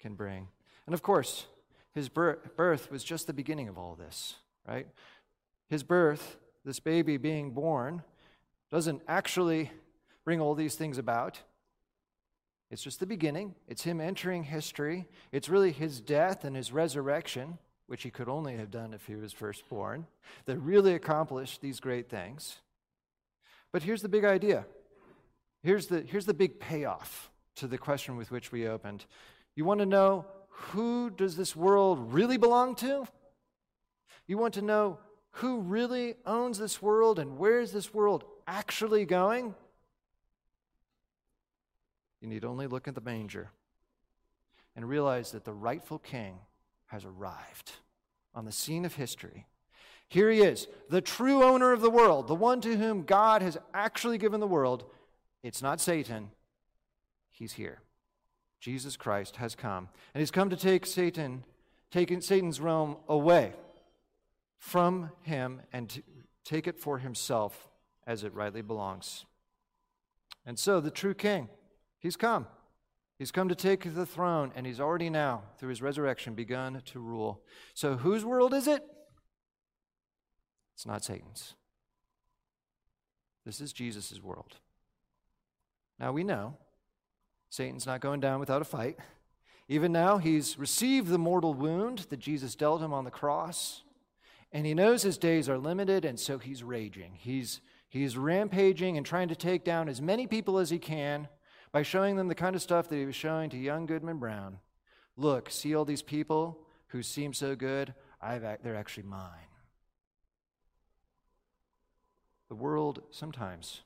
can 0.00 0.14
bring. 0.14 0.48
And 0.86 0.94
of 0.94 1.02
course, 1.02 1.46
his 1.92 2.08
birth 2.08 2.90
was 2.90 3.04
just 3.04 3.28
the 3.28 3.32
beginning 3.32 3.68
of 3.68 3.78
all 3.78 3.94
this, 3.94 4.34
right? 4.66 4.88
His 5.68 5.84
birth 5.84 6.36
this 6.64 6.80
baby 6.80 7.16
being 7.16 7.52
born, 7.52 8.02
doesn't 8.70 9.02
actually 9.08 9.70
bring 10.24 10.40
all 10.40 10.54
these 10.54 10.74
things 10.74 10.98
about. 10.98 11.40
It's 12.70 12.82
just 12.82 13.00
the 13.00 13.06
beginning. 13.06 13.54
It's 13.66 13.82
him 13.82 14.00
entering 14.00 14.44
history. 14.44 15.06
It's 15.32 15.48
really 15.48 15.72
his 15.72 16.00
death 16.00 16.44
and 16.44 16.54
his 16.54 16.72
resurrection, 16.72 17.58
which 17.86 18.04
he 18.04 18.10
could 18.10 18.28
only 18.28 18.56
have 18.56 18.70
done 18.70 18.94
if 18.94 19.06
he 19.06 19.16
was 19.16 19.32
firstborn, 19.32 20.06
that 20.44 20.58
really 20.58 20.94
accomplished 20.94 21.60
these 21.60 21.80
great 21.80 22.08
things. 22.08 22.58
But 23.72 23.82
here's 23.82 24.02
the 24.02 24.08
big 24.08 24.24
idea. 24.24 24.66
Here's 25.62 25.88
the, 25.88 26.02
here's 26.02 26.26
the 26.26 26.34
big 26.34 26.60
payoff 26.60 27.30
to 27.56 27.66
the 27.66 27.78
question 27.78 28.16
with 28.16 28.30
which 28.30 28.52
we 28.52 28.68
opened. 28.68 29.04
You 29.56 29.64
want 29.64 29.80
to 29.80 29.86
know 29.86 30.26
who 30.48 31.10
does 31.10 31.36
this 31.36 31.56
world 31.56 32.12
really 32.12 32.36
belong 32.36 32.76
to? 32.76 33.06
You 34.26 34.38
want 34.38 34.54
to 34.54 34.62
know 34.62 34.98
who 35.32 35.60
really 35.60 36.14
owns 36.24 36.58
this 36.58 36.80
world 36.80 37.18
and 37.18 37.36
where 37.36 37.60
is 37.60 37.72
this 37.72 37.92
world 37.92 38.24
actually 38.46 39.04
going? 39.04 39.54
You 42.20 42.28
need 42.28 42.44
only 42.44 42.66
look 42.66 42.86
at 42.86 42.94
the 42.94 43.00
manger 43.00 43.50
and 44.76 44.88
realize 44.88 45.32
that 45.32 45.44
the 45.44 45.52
rightful 45.52 45.98
king 45.98 46.38
has 46.86 47.04
arrived 47.04 47.72
on 48.34 48.44
the 48.44 48.52
scene 48.52 48.84
of 48.84 48.94
history. 48.94 49.46
Here 50.08 50.30
he 50.30 50.40
is, 50.40 50.66
the 50.88 51.00
true 51.00 51.42
owner 51.42 51.72
of 51.72 51.80
the 51.80 51.90
world, 51.90 52.26
the 52.26 52.34
one 52.34 52.60
to 52.62 52.76
whom 52.76 53.04
God 53.04 53.42
has 53.42 53.56
actually 53.72 54.18
given 54.18 54.40
the 54.40 54.46
world. 54.46 54.84
It's 55.42 55.62
not 55.62 55.80
Satan, 55.80 56.30
he's 57.30 57.52
here. 57.52 57.80
Jesus 58.58 58.96
Christ 58.96 59.36
has 59.36 59.54
come, 59.54 59.88
and 60.12 60.20
he's 60.20 60.30
come 60.30 60.50
to 60.50 60.56
take 60.56 60.84
Satan, 60.84 61.44
taking 61.90 62.20
Satan's 62.20 62.60
realm 62.60 62.96
away 63.08 63.52
from 64.58 65.10
him 65.22 65.62
and 65.72 66.02
take 66.44 66.66
it 66.66 66.78
for 66.78 66.98
himself 66.98 67.68
as 68.06 68.24
it 68.24 68.34
rightly 68.34 68.62
belongs. 68.62 69.24
And 70.44 70.58
so 70.58 70.80
the 70.80 70.90
true 70.90 71.14
king, 71.14 71.48
he's 72.00 72.16
come. 72.16 72.46
He's 73.18 73.30
come 73.30 73.48
to 73.50 73.54
take 73.54 73.94
the 73.94 74.06
throne, 74.06 74.50
and 74.56 74.66
he's 74.66 74.80
already 74.80 75.10
now, 75.10 75.42
through 75.58 75.68
his 75.68 75.82
resurrection, 75.82 76.34
begun 76.34 76.82
to 76.86 76.98
rule. 76.98 77.42
So 77.74 77.96
whose 77.96 78.24
world 78.24 78.54
is 78.54 78.66
it? 78.66 78.82
It's 80.74 80.86
not 80.86 81.04
Satan's. 81.04 81.54
This 83.44 83.60
is 83.60 83.74
Jesus' 83.74 84.22
world. 84.22 84.56
Now 85.98 86.12
we 86.12 86.24
know 86.24 86.56
Satan's 87.50 87.84
not 87.84 88.00
going 88.00 88.20
down 88.20 88.40
without 88.40 88.62
a 88.62 88.64
fight. 88.64 88.96
Even 89.68 89.92
now, 89.92 90.18
he's 90.18 90.58
received 90.58 91.08
the 91.08 91.18
mortal 91.18 91.52
wound 91.52 92.06
that 92.08 92.18
Jesus 92.18 92.54
dealt 92.54 92.80
him 92.80 92.92
on 92.92 93.04
the 93.04 93.10
cross, 93.10 93.82
and 94.50 94.66
he 94.66 94.74
knows 94.74 95.02
his 95.02 95.18
days 95.18 95.48
are 95.48 95.58
limited, 95.58 96.04
and 96.04 96.18
so 96.18 96.38
he's 96.38 96.62
raging. 96.62 97.12
He's, 97.16 97.60
he's 97.88 98.16
rampaging 98.16 98.96
and 98.96 99.06
trying 99.06 99.28
to 99.28 99.36
take 99.36 99.62
down 99.62 99.88
as 99.88 100.00
many 100.00 100.26
people 100.26 100.58
as 100.58 100.70
he 100.70 100.78
can 100.78 101.28
by 101.72 101.82
showing 101.82 102.16
them 102.16 102.28
the 102.28 102.34
kind 102.34 102.56
of 102.56 102.62
stuff 102.62 102.88
that 102.88 102.96
he 102.96 103.06
was 103.06 103.14
showing 103.14 103.50
to 103.50 103.56
young 103.56 103.86
Goodman 103.86 104.18
Brown. 104.18 104.58
Look, 105.16 105.50
see 105.50 105.74
all 105.74 105.84
these 105.84 106.02
people 106.02 106.58
who 106.88 107.02
seem 107.02 107.32
so 107.32 107.54
good? 107.54 107.94
I've, 108.20 108.42
they're 108.62 108.76
actually 108.76 109.04
mine. 109.04 109.48
The 112.48 112.54
world 112.56 113.02
sometimes 113.10 113.82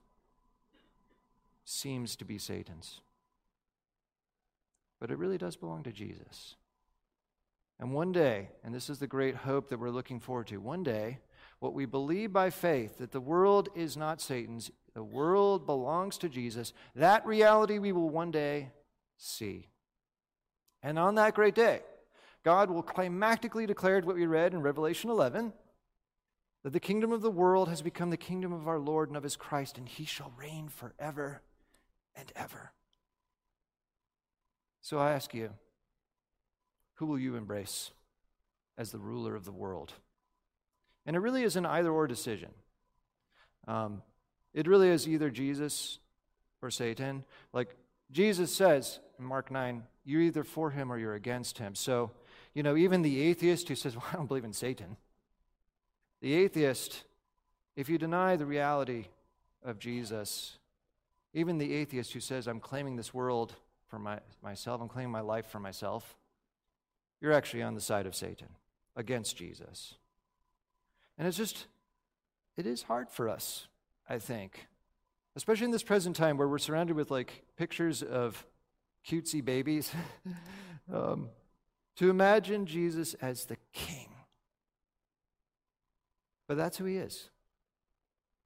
seems 1.64 2.16
to 2.16 2.24
be 2.24 2.38
Satan's 2.38 3.00
but 5.04 5.10
it 5.10 5.18
really 5.18 5.36
does 5.36 5.54
belong 5.54 5.82
to 5.82 5.92
Jesus. 5.92 6.56
And 7.78 7.92
one 7.92 8.10
day, 8.10 8.48
and 8.64 8.74
this 8.74 8.88
is 8.88 9.00
the 9.00 9.06
great 9.06 9.34
hope 9.34 9.68
that 9.68 9.78
we're 9.78 9.90
looking 9.90 10.18
forward 10.18 10.46
to, 10.46 10.56
one 10.56 10.82
day, 10.82 11.18
what 11.58 11.74
we 11.74 11.84
believe 11.84 12.32
by 12.32 12.48
faith 12.48 12.96
that 12.96 13.12
the 13.12 13.20
world 13.20 13.68
is 13.74 13.98
not 13.98 14.22
Satan's, 14.22 14.70
the 14.94 15.02
world 15.02 15.66
belongs 15.66 16.18
to 16.18 16.28
Jesus, 16.28 16.72
that 16.94 17.26
reality 17.26 17.78
we 17.78 17.92
will 17.92 18.08
one 18.08 18.30
day 18.30 18.70
see. 19.16 19.68
And 20.82 20.98
on 20.98 21.16
that 21.16 21.34
great 21.34 21.54
day, 21.54 21.80
God 22.44 22.70
will 22.70 22.82
climactically 22.82 23.66
declare 23.66 24.00
what 24.00 24.16
we 24.16 24.26
read 24.26 24.52
in 24.52 24.60
Revelation 24.60 25.10
11 25.10 25.52
that 26.62 26.72
the 26.72 26.80
kingdom 26.80 27.12
of 27.12 27.22
the 27.22 27.30
world 27.30 27.68
has 27.68 27.82
become 27.82 28.10
the 28.10 28.16
kingdom 28.16 28.52
of 28.52 28.66
our 28.66 28.78
Lord 28.78 29.08
and 29.08 29.16
of 29.16 29.22
his 29.22 29.36
Christ, 29.36 29.76
and 29.76 29.86
he 29.86 30.04
shall 30.04 30.32
reign 30.38 30.68
forever 30.68 31.42
and 32.16 32.32
ever. 32.34 32.72
So 34.80 34.98
I 34.98 35.12
ask 35.12 35.34
you, 35.34 35.50
who 36.94 37.06
will 37.06 37.18
you 37.18 37.36
embrace 37.36 37.90
as 38.78 38.92
the 38.92 38.98
ruler 38.98 39.34
of 39.34 39.44
the 39.44 39.52
world? 39.52 39.92
And 41.04 41.16
it 41.16 41.20
really 41.20 41.42
is 41.42 41.56
an 41.56 41.66
either 41.66 41.90
or 41.90 42.06
decision. 42.06 42.50
Um, 43.68 44.02
it 44.54 44.66
really 44.66 44.88
is 44.88 45.08
either 45.08 45.30
Jesus 45.30 45.98
or 46.62 46.70
Satan. 46.70 47.24
Like 47.52 47.76
Jesus 48.10 48.54
says 48.54 49.00
in 49.18 49.24
Mark 49.24 49.50
9, 49.50 49.82
you're 50.04 50.22
either 50.22 50.44
for 50.44 50.70
him 50.70 50.92
or 50.92 50.98
you're 50.98 51.14
against 51.14 51.58
him. 51.58 51.74
So, 51.74 52.12
you 52.54 52.62
know, 52.62 52.76
even 52.76 53.02
the 53.02 53.20
atheist 53.22 53.68
who 53.68 53.74
says, 53.74 53.96
well, 53.96 54.06
I 54.12 54.16
don't 54.16 54.26
believe 54.26 54.44
in 54.44 54.52
Satan, 54.52 54.96
the 56.22 56.34
atheist, 56.34 57.04
if 57.76 57.88
you 57.88 57.98
deny 57.98 58.36
the 58.36 58.46
reality 58.46 59.06
of 59.62 59.78
Jesus, 59.78 60.58
even 61.34 61.58
the 61.58 61.74
atheist 61.74 62.12
who 62.12 62.20
says, 62.20 62.46
I'm 62.46 62.60
claiming 62.60 62.96
this 62.96 63.12
world 63.12 63.54
for 63.88 63.98
my, 63.98 64.20
myself, 64.42 64.80
I'm 64.80 64.88
claiming 64.88 65.10
my 65.10 65.20
life 65.20 65.46
for 65.46 65.58
myself, 65.58 66.16
you're 67.20 67.32
actually 67.32 67.62
on 67.62 67.74
the 67.74 67.80
side 67.80 68.06
of 68.06 68.14
Satan 68.14 68.48
against 68.96 69.36
Jesus. 69.36 69.94
And 71.18 71.26
it's 71.26 71.36
just, 71.36 71.66
it 72.56 72.66
is 72.66 72.82
hard 72.82 73.10
for 73.10 73.28
us, 73.28 73.66
I 74.08 74.18
think, 74.18 74.66
especially 75.36 75.66
in 75.66 75.70
this 75.70 75.82
present 75.82 76.16
time 76.16 76.36
where 76.36 76.48
we're 76.48 76.58
surrounded 76.58 76.96
with 76.96 77.10
like 77.10 77.44
pictures 77.56 78.02
of 78.02 78.46
cutesy 79.06 79.44
babies, 79.44 79.92
um, 80.92 81.28
to 81.96 82.10
imagine 82.10 82.66
Jesus 82.66 83.14
as 83.14 83.46
the 83.46 83.56
king. 83.72 84.08
But 86.46 86.56
that's 86.56 86.76
who 86.76 86.84
he 86.84 86.96
is. 86.96 87.30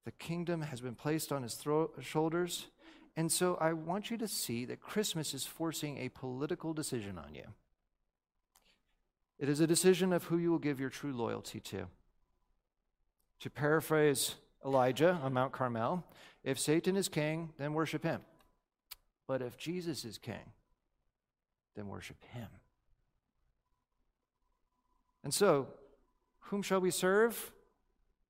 The 0.04 0.12
kingdom 0.12 0.62
has 0.62 0.80
been 0.80 0.94
placed 0.94 1.32
on 1.32 1.42
his 1.42 1.54
thro- 1.54 1.90
shoulders, 2.00 2.68
and 3.16 3.32
so 3.32 3.56
I 3.60 3.72
want 3.72 4.10
you 4.10 4.16
to 4.18 4.28
see 4.28 4.64
that 4.66 4.80
Christmas 4.80 5.34
is 5.34 5.44
forcing 5.44 5.98
a 5.98 6.08
political 6.08 6.72
decision 6.72 7.18
on 7.18 7.34
you. 7.34 7.44
It 9.38 9.48
is 9.48 9.60
a 9.60 9.66
decision 9.66 10.12
of 10.12 10.24
who 10.24 10.38
you 10.38 10.50
will 10.50 10.58
give 10.58 10.80
your 10.80 10.90
true 10.90 11.12
loyalty 11.12 11.60
to. 11.60 11.86
To 13.40 13.50
paraphrase 13.50 14.36
Elijah 14.64 15.18
on 15.22 15.32
Mount 15.32 15.52
Carmel, 15.52 16.04
if 16.44 16.58
Satan 16.58 16.96
is 16.96 17.08
king, 17.08 17.50
then 17.58 17.74
worship 17.74 18.02
him. 18.02 18.20
But 19.26 19.42
if 19.42 19.56
Jesus 19.56 20.04
is 20.04 20.18
king, 20.18 20.52
then 21.76 21.88
worship 21.88 22.16
him. 22.32 22.48
And 25.22 25.34
so, 25.34 25.68
whom 26.40 26.62
shall 26.62 26.80
we 26.80 26.90
serve? 26.90 27.52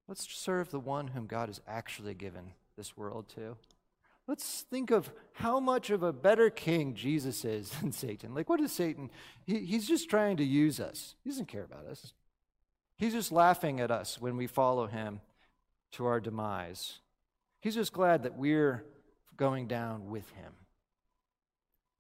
Let's 0.09 0.29
serve 0.29 0.71
the 0.71 0.81
one 0.81 1.09
whom 1.09 1.27
God 1.27 1.49
has 1.49 1.61
actually 1.69 2.15
given 2.15 2.53
this 2.77 2.97
world 2.97 3.29
to. 3.37 3.57
Let's 4.27 4.63
think 4.63 4.91
of 4.91 5.11
how 5.33 5.61
much 5.61 5.91
of 5.91 6.03
a 6.03 6.13
better 6.13 6.51
king 6.51 6.95
Jesus 6.95 7.45
is 7.45 7.71
than 7.81 7.93
Satan. 7.93 8.35
Like, 8.35 8.49
what 8.49 8.61
is 8.61 8.73
Satan? 8.73 9.11
He, 9.47 9.61
he's 9.61 9.87
just 9.89 10.11
trying 10.11 10.37
to 10.39 10.45
use 10.45 10.81
us, 10.81 11.15
he 11.23 11.31
doesn't 11.31 11.49
care 11.49 11.65
about 11.65 11.87
us. 11.87 12.13
He's 12.97 13.13
just 13.13 13.31
laughing 13.31 13.79
at 13.79 13.93
us 13.93 14.21
when 14.21 14.37
we 14.37 14.49
follow 14.49 14.89
him 14.89 15.21
to 15.93 16.07
our 16.07 16.21
demise. 16.21 16.99
He's 17.61 17.75
just 17.75 17.93
glad 17.93 18.23
that 18.23 18.37
we're 18.37 18.85
going 19.37 19.67
down 19.67 20.11
with 20.11 20.31
him. 20.31 20.53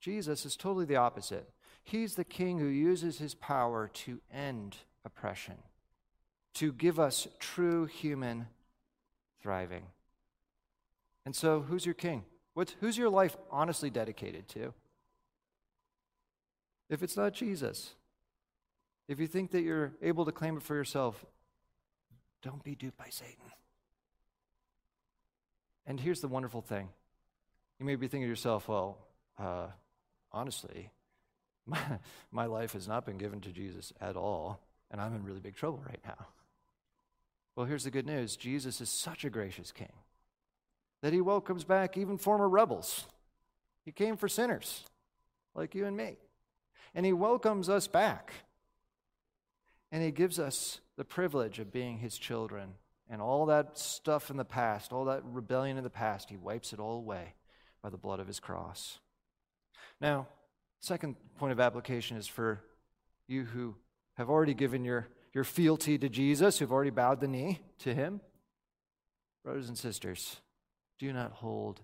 Jesus 0.00 0.46
is 0.46 0.56
totally 0.56 0.84
the 0.84 0.96
opposite. 0.96 1.48
He's 1.82 2.14
the 2.14 2.24
king 2.24 2.58
who 2.58 2.66
uses 2.66 3.18
his 3.18 3.34
power 3.34 3.90
to 3.94 4.20
end 4.32 4.76
oppression, 5.04 5.54
to 6.54 6.72
give 6.72 7.00
us 7.00 7.26
true 7.38 7.86
human 7.86 8.46
thriving. 9.40 9.84
And 11.24 11.34
so, 11.34 11.60
who's 11.60 11.86
your 11.86 11.94
king? 11.94 12.24
What's, 12.54 12.74
who's 12.80 12.98
your 12.98 13.10
life 13.10 13.36
honestly 13.50 13.90
dedicated 13.90 14.48
to? 14.48 14.72
If 16.90 17.02
it's 17.02 17.16
not 17.16 17.34
Jesus, 17.34 17.94
if 19.08 19.20
you 19.20 19.26
think 19.26 19.50
that 19.52 19.62
you're 19.62 19.92
able 20.02 20.24
to 20.24 20.32
claim 20.32 20.56
it 20.56 20.62
for 20.62 20.74
yourself, 20.74 21.24
don't 22.42 22.62
be 22.62 22.74
duped 22.74 22.98
by 22.98 23.08
Satan. 23.10 23.52
And 25.88 25.98
here's 25.98 26.20
the 26.20 26.28
wonderful 26.28 26.60
thing 26.60 26.88
you 27.80 27.86
may 27.86 27.96
be 27.96 28.06
thinking 28.06 28.26
to 28.26 28.28
yourself, 28.28 28.68
well, 28.68 28.98
uh, 29.38 29.68
honestly, 30.30 30.90
my, 31.66 31.80
my 32.30 32.46
life 32.46 32.74
has 32.74 32.86
not 32.86 33.06
been 33.06 33.18
given 33.18 33.40
to 33.40 33.50
Jesus 33.50 33.92
at 34.00 34.16
all, 34.16 34.60
and 34.90 35.00
I'm 35.00 35.14
in 35.14 35.24
really 35.24 35.40
big 35.40 35.56
trouble 35.56 35.82
right 35.86 36.00
now. 36.04 36.26
Well, 37.56 37.66
here's 37.66 37.84
the 37.84 37.90
good 37.90 38.06
news 38.06 38.36
Jesus 38.36 38.80
is 38.80 38.90
such 38.90 39.24
a 39.24 39.30
gracious 39.30 39.72
king 39.72 39.92
that 41.00 41.12
he 41.12 41.20
welcomes 41.20 41.64
back 41.64 41.96
even 41.96 42.18
former 42.18 42.48
rebels. 42.48 43.06
He 43.84 43.92
came 43.92 44.16
for 44.16 44.28
sinners 44.28 44.84
like 45.54 45.74
you 45.74 45.86
and 45.86 45.96
me. 45.96 46.18
And 46.94 47.06
he 47.06 47.12
welcomes 47.12 47.68
us 47.68 47.86
back. 47.86 48.32
And 49.90 50.02
he 50.02 50.10
gives 50.10 50.38
us 50.38 50.80
the 50.96 51.04
privilege 51.04 51.58
of 51.58 51.72
being 51.72 51.98
his 51.98 52.18
children 52.18 52.74
And 53.10 53.22
all 53.22 53.46
that 53.46 53.78
stuff 53.78 54.30
in 54.30 54.36
the 54.36 54.44
past, 54.44 54.92
all 54.92 55.06
that 55.06 55.22
rebellion 55.24 55.78
in 55.78 55.84
the 55.84 55.90
past, 55.90 56.28
he 56.28 56.36
wipes 56.36 56.72
it 56.72 56.78
all 56.78 56.96
away 56.98 57.34
by 57.82 57.88
the 57.88 57.96
blood 57.96 58.20
of 58.20 58.26
his 58.26 58.40
cross. 58.40 58.98
Now, 60.00 60.28
second 60.80 61.16
point 61.38 61.52
of 61.52 61.60
application 61.60 62.16
is 62.16 62.26
for 62.26 62.60
you 63.26 63.44
who 63.44 63.76
have 64.16 64.28
already 64.28 64.54
given 64.54 64.84
your, 64.84 65.08
your 65.32 65.44
fealty 65.44 65.96
to 65.98 66.08
Jesus, 66.08 66.58
who've 66.58 66.72
already 66.72 66.90
bowed 66.90 67.20
the 67.20 67.28
knee 67.28 67.60
to 67.80 67.94
him. 67.94 68.20
Brothers 69.44 69.68
and 69.68 69.78
sisters, 69.78 70.40
do 70.98 71.12
not 71.12 71.32
hold 71.32 71.80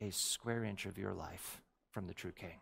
a 0.00 0.10
square 0.10 0.64
inch 0.64 0.86
of 0.86 0.98
your 0.98 1.12
life 1.12 1.60
from 1.90 2.06
the 2.06 2.14
true 2.14 2.32
king. 2.32 2.60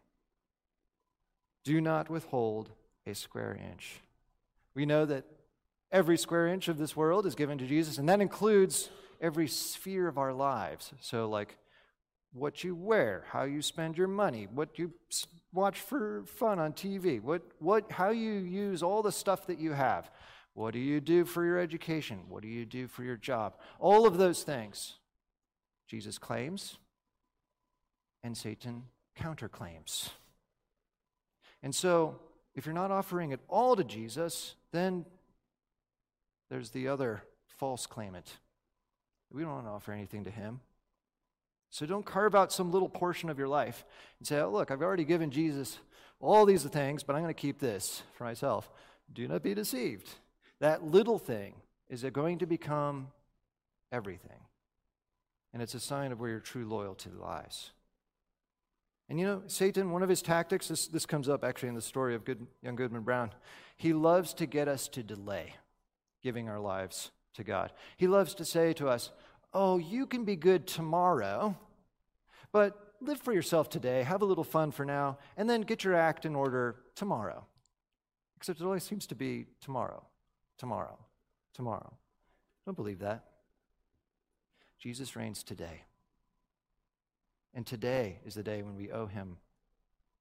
Do 1.65 1.81
not 1.81 2.09
withhold 2.09 2.71
a 3.07 3.15
square 3.15 3.59
inch. 3.71 4.01
We 4.75 4.87
know 4.87 5.05
that 5.05 5.25
every 5.93 6.19
square 6.19 6.49
inch 6.49 6.69
of 6.69 6.79
this 6.79 6.97
world 6.97 7.27
is 7.27 7.35
given 7.35 7.59
to 7.59 7.67
Jesus, 7.67 7.99
and 7.99 8.09
that 8.09 8.21
includes 8.21 8.91
every 9.21 9.49
sphere 9.49 10.09
of 10.09 10.19
our 10.19 10.33
lives. 10.33 10.93
So, 11.01 11.29
like 11.29 11.57
what 12.33 12.63
you 12.63 12.75
wear, 12.75 13.25
how 13.31 13.45
you 13.45 13.63
spend 13.63 13.97
your 13.97 14.09
money, 14.09 14.47
what 14.53 14.79
you 14.79 14.93
watch 15.53 15.81
for 15.81 16.25
fun 16.27 16.59
on 16.59 16.73
TV, 16.73 17.21
what, 17.21 17.43
what, 17.59 17.91
how 17.93 18.11
you 18.11 18.33
use 18.33 18.83
all 18.83 19.03
the 19.03 19.13
stuff 19.13 19.47
that 19.47 19.59
you 19.59 19.73
have. 19.73 20.11
What 20.53 20.73
do 20.73 20.79
you 20.79 21.01
do 21.01 21.25
for 21.25 21.45
your 21.45 21.59
education? 21.59 22.21
What 22.29 22.43
do 22.43 22.49
you 22.49 22.65
do 22.65 22.89
for 22.89 23.05
your 23.05 23.17
job? 23.17 23.57
All 23.79 24.07
of 24.07 24.17
those 24.17 24.43
things, 24.43 24.95
Jesus 25.87 26.19
claims, 26.19 26.79
and 28.23 28.37
Satan 28.37 28.85
counterclaims. 29.19 30.11
And 31.63 31.75
so, 31.75 32.21
if 32.55 32.65
you're 32.65 32.75
not 32.75 32.91
offering 32.91 33.33
it 33.33 33.41
all 33.49 33.77
to 33.77 33.85
Jesus, 33.85 34.55
then 34.73 35.05
there's 36.51 36.71
the 36.71 36.89
other 36.89 37.23
false 37.47 37.87
claimant. 37.87 38.39
We 39.33 39.43
don't 39.43 39.53
want 39.53 39.67
to 39.67 39.71
offer 39.71 39.93
anything 39.93 40.25
to 40.25 40.31
him. 40.31 40.61
So 41.71 41.85
don't 41.85 42.07
carve 42.07 42.35
out 42.35 42.53
some 42.53 42.71
little 42.71 42.89
portion 42.89 43.29
of 43.29 43.39
your 43.39 43.49
life 43.49 43.85
and 44.19 44.27
say, 44.27 44.41
oh, 44.41 44.51
look, 44.51 44.71
I've 44.71 44.83
already 44.83 45.05
given 45.05 45.31
Jesus 45.31 45.79
all 46.21 46.47
these 46.47 46.65
things, 46.65 47.03
but 47.03 47.15
I'm 47.15 47.23
going 47.23 47.35
to 47.35 47.41
keep 47.41 47.59
this 47.59 48.03
for 48.15 48.25
myself. 48.25 48.71
Do 49.13 49.27
not 49.29 49.43
be 49.43 49.55
deceived. 49.55 50.09
That 50.61 50.85
little 50.85 51.19
thing 51.19 51.55
is 51.89 52.05
going 52.05 52.39
to 52.39 52.47
become 52.47 53.09
everything. 53.93 54.41
And 55.53 55.63
it's 55.63 55.75
a 55.75 55.81
sign 55.81 56.13
of 56.13 56.21
where 56.21 56.31
your 56.31 56.41
true 56.41 56.67
loyalty 56.67 57.11
lies. 57.11 57.71
And 59.09 59.21
you 59.21 59.27
know, 59.27 59.43
Satan, 59.47 59.91
one 59.91 60.03
of 60.03 60.09
his 60.09 60.23
tactics, 60.23 60.69
this, 60.69 60.87
this 60.87 61.07
comes 61.07 61.29
up 61.29 61.45
actually 61.45 61.69
in 61.69 61.75
the 61.75 61.83
story 61.83 62.15
of 62.15 62.25
good, 62.25 62.47
young 62.63 62.77
Goodman 62.77 63.03
Brown, 63.03 63.33
he 63.77 63.93
loves 63.93 64.35
to 64.35 64.47
get 64.47 64.67
us 64.67 64.89
to 64.89 65.03
delay 65.03 65.55
giving 66.27 66.49
our 66.49 66.59
lives 66.59 67.13
to 67.35 67.45
God. 67.45 67.73
He 67.97 68.09
loves 68.09 68.35
to 68.35 68.45
say 68.45 68.73
to 68.73 68.89
us, 68.89 69.13
Oh, 69.55 69.79
you 69.79 70.07
can 70.07 70.25
be 70.25 70.35
good 70.35 70.67
tomorrow, 70.67 71.57
but 72.51 72.95
live 73.01 73.21
for 73.21 73.33
yourself 73.33 73.69
today, 73.69 74.03
have 74.03 74.23
a 74.23 74.25
little 74.25 74.43
fun 74.43 74.73
for 74.73 74.85
now, 74.85 75.19
and 75.37 75.49
then 75.49 75.61
get 75.61 75.85
your 75.85 75.95
act 75.95 76.25
in 76.25 76.35
order 76.35 76.75
tomorrow. 76.97 77.47
Except 78.37 78.61
it 78.61 78.65
always 78.65 78.83
seems 78.83 79.07
to 79.07 79.15
be 79.15 79.47
tomorrow, 79.61 80.03
tomorrow, 80.59 80.99
tomorrow. 81.55 81.93
Don't 82.65 82.77
believe 82.77 82.99
that. 82.99 83.23
Jesus 84.81 85.15
reigns 85.15 85.45
today. 85.45 85.85
And 87.55 87.65
today 87.65 88.19
is 88.27 88.35
the 88.35 88.43
day 88.43 88.63
when 88.65 88.75
we 88.75 88.91
owe 88.91 89.07
him 89.07 89.37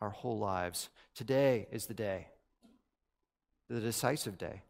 our 0.02 0.12
whole 0.12 0.38
lives. 0.38 0.90
Today 1.16 1.66
is 1.72 1.88
the 1.88 1.96
day, 1.96 2.28
the 3.72 3.82
decisive 3.82 4.38
day, 4.38 4.62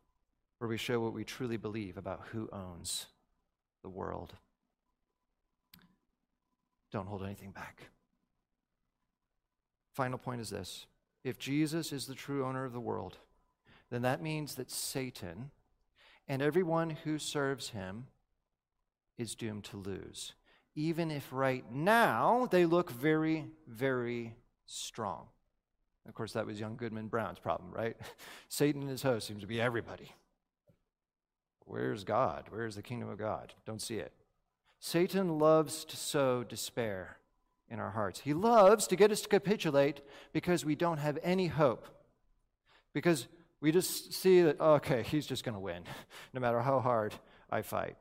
where 0.59 0.69
we 0.69 0.77
show 0.77 0.99
what 0.99 1.13
we 1.13 1.23
truly 1.23 1.57
believe 1.57 1.97
about 1.97 2.21
who 2.31 2.49
owns 2.51 3.07
the 3.83 3.89
world. 3.89 4.33
Don't 6.91 7.07
hold 7.07 7.23
anything 7.23 7.51
back. 7.51 7.89
Final 9.93 10.17
point 10.17 10.41
is 10.41 10.49
this 10.49 10.87
if 11.23 11.39
Jesus 11.39 11.91
is 11.91 12.05
the 12.05 12.15
true 12.15 12.45
owner 12.45 12.65
of 12.65 12.73
the 12.73 12.79
world, 12.79 13.17
then 13.89 14.01
that 14.03 14.21
means 14.21 14.55
that 14.55 14.71
Satan 14.71 15.51
and 16.27 16.41
everyone 16.41 16.91
who 16.91 17.17
serves 17.17 17.69
him 17.69 18.07
is 19.17 19.35
doomed 19.35 19.63
to 19.65 19.77
lose, 19.77 20.33
even 20.75 21.11
if 21.11 21.27
right 21.31 21.63
now 21.71 22.47
they 22.51 22.65
look 22.65 22.91
very, 22.91 23.45
very 23.67 24.35
strong. 24.65 25.27
Of 26.07 26.13
course, 26.13 26.33
that 26.33 26.45
was 26.45 26.59
young 26.59 26.75
Goodman 26.75 27.07
Brown's 27.07 27.39
problem, 27.39 27.71
right? 27.71 27.97
Satan 28.49 28.81
and 28.81 28.91
his 28.91 29.01
host 29.01 29.27
seems 29.27 29.41
to 29.41 29.47
be 29.47 29.59
everybody. 29.59 30.11
Where's 31.65 32.03
God? 32.03 32.45
Where's 32.49 32.75
the 32.75 32.81
kingdom 32.81 33.09
of 33.09 33.17
God? 33.17 33.53
Don't 33.65 33.81
see 33.81 33.95
it. 33.95 34.13
Satan 34.79 35.39
loves 35.39 35.83
to 35.85 35.97
sow 35.97 36.43
despair 36.43 37.17
in 37.69 37.79
our 37.79 37.91
hearts. 37.91 38.19
He 38.19 38.33
loves 38.33 38.87
to 38.87 38.95
get 38.95 39.11
us 39.11 39.21
to 39.21 39.29
capitulate 39.29 40.01
because 40.31 40.63
we 40.63 40.75
don't 40.75 40.99
have 40.99 41.17
any 41.23 41.47
hope. 41.47 41.87
Because 42.93 43.27
we 43.61 43.71
just 43.71 44.13
see 44.13 44.41
that, 44.43 44.57
oh, 44.59 44.73
okay, 44.73 45.03
he's 45.03 45.25
just 45.25 45.43
going 45.43 45.55
to 45.55 45.59
win, 45.59 45.83
no 46.33 46.39
matter 46.39 46.59
how 46.59 46.79
hard 46.79 47.13
I 47.49 47.61
fight. 47.61 47.95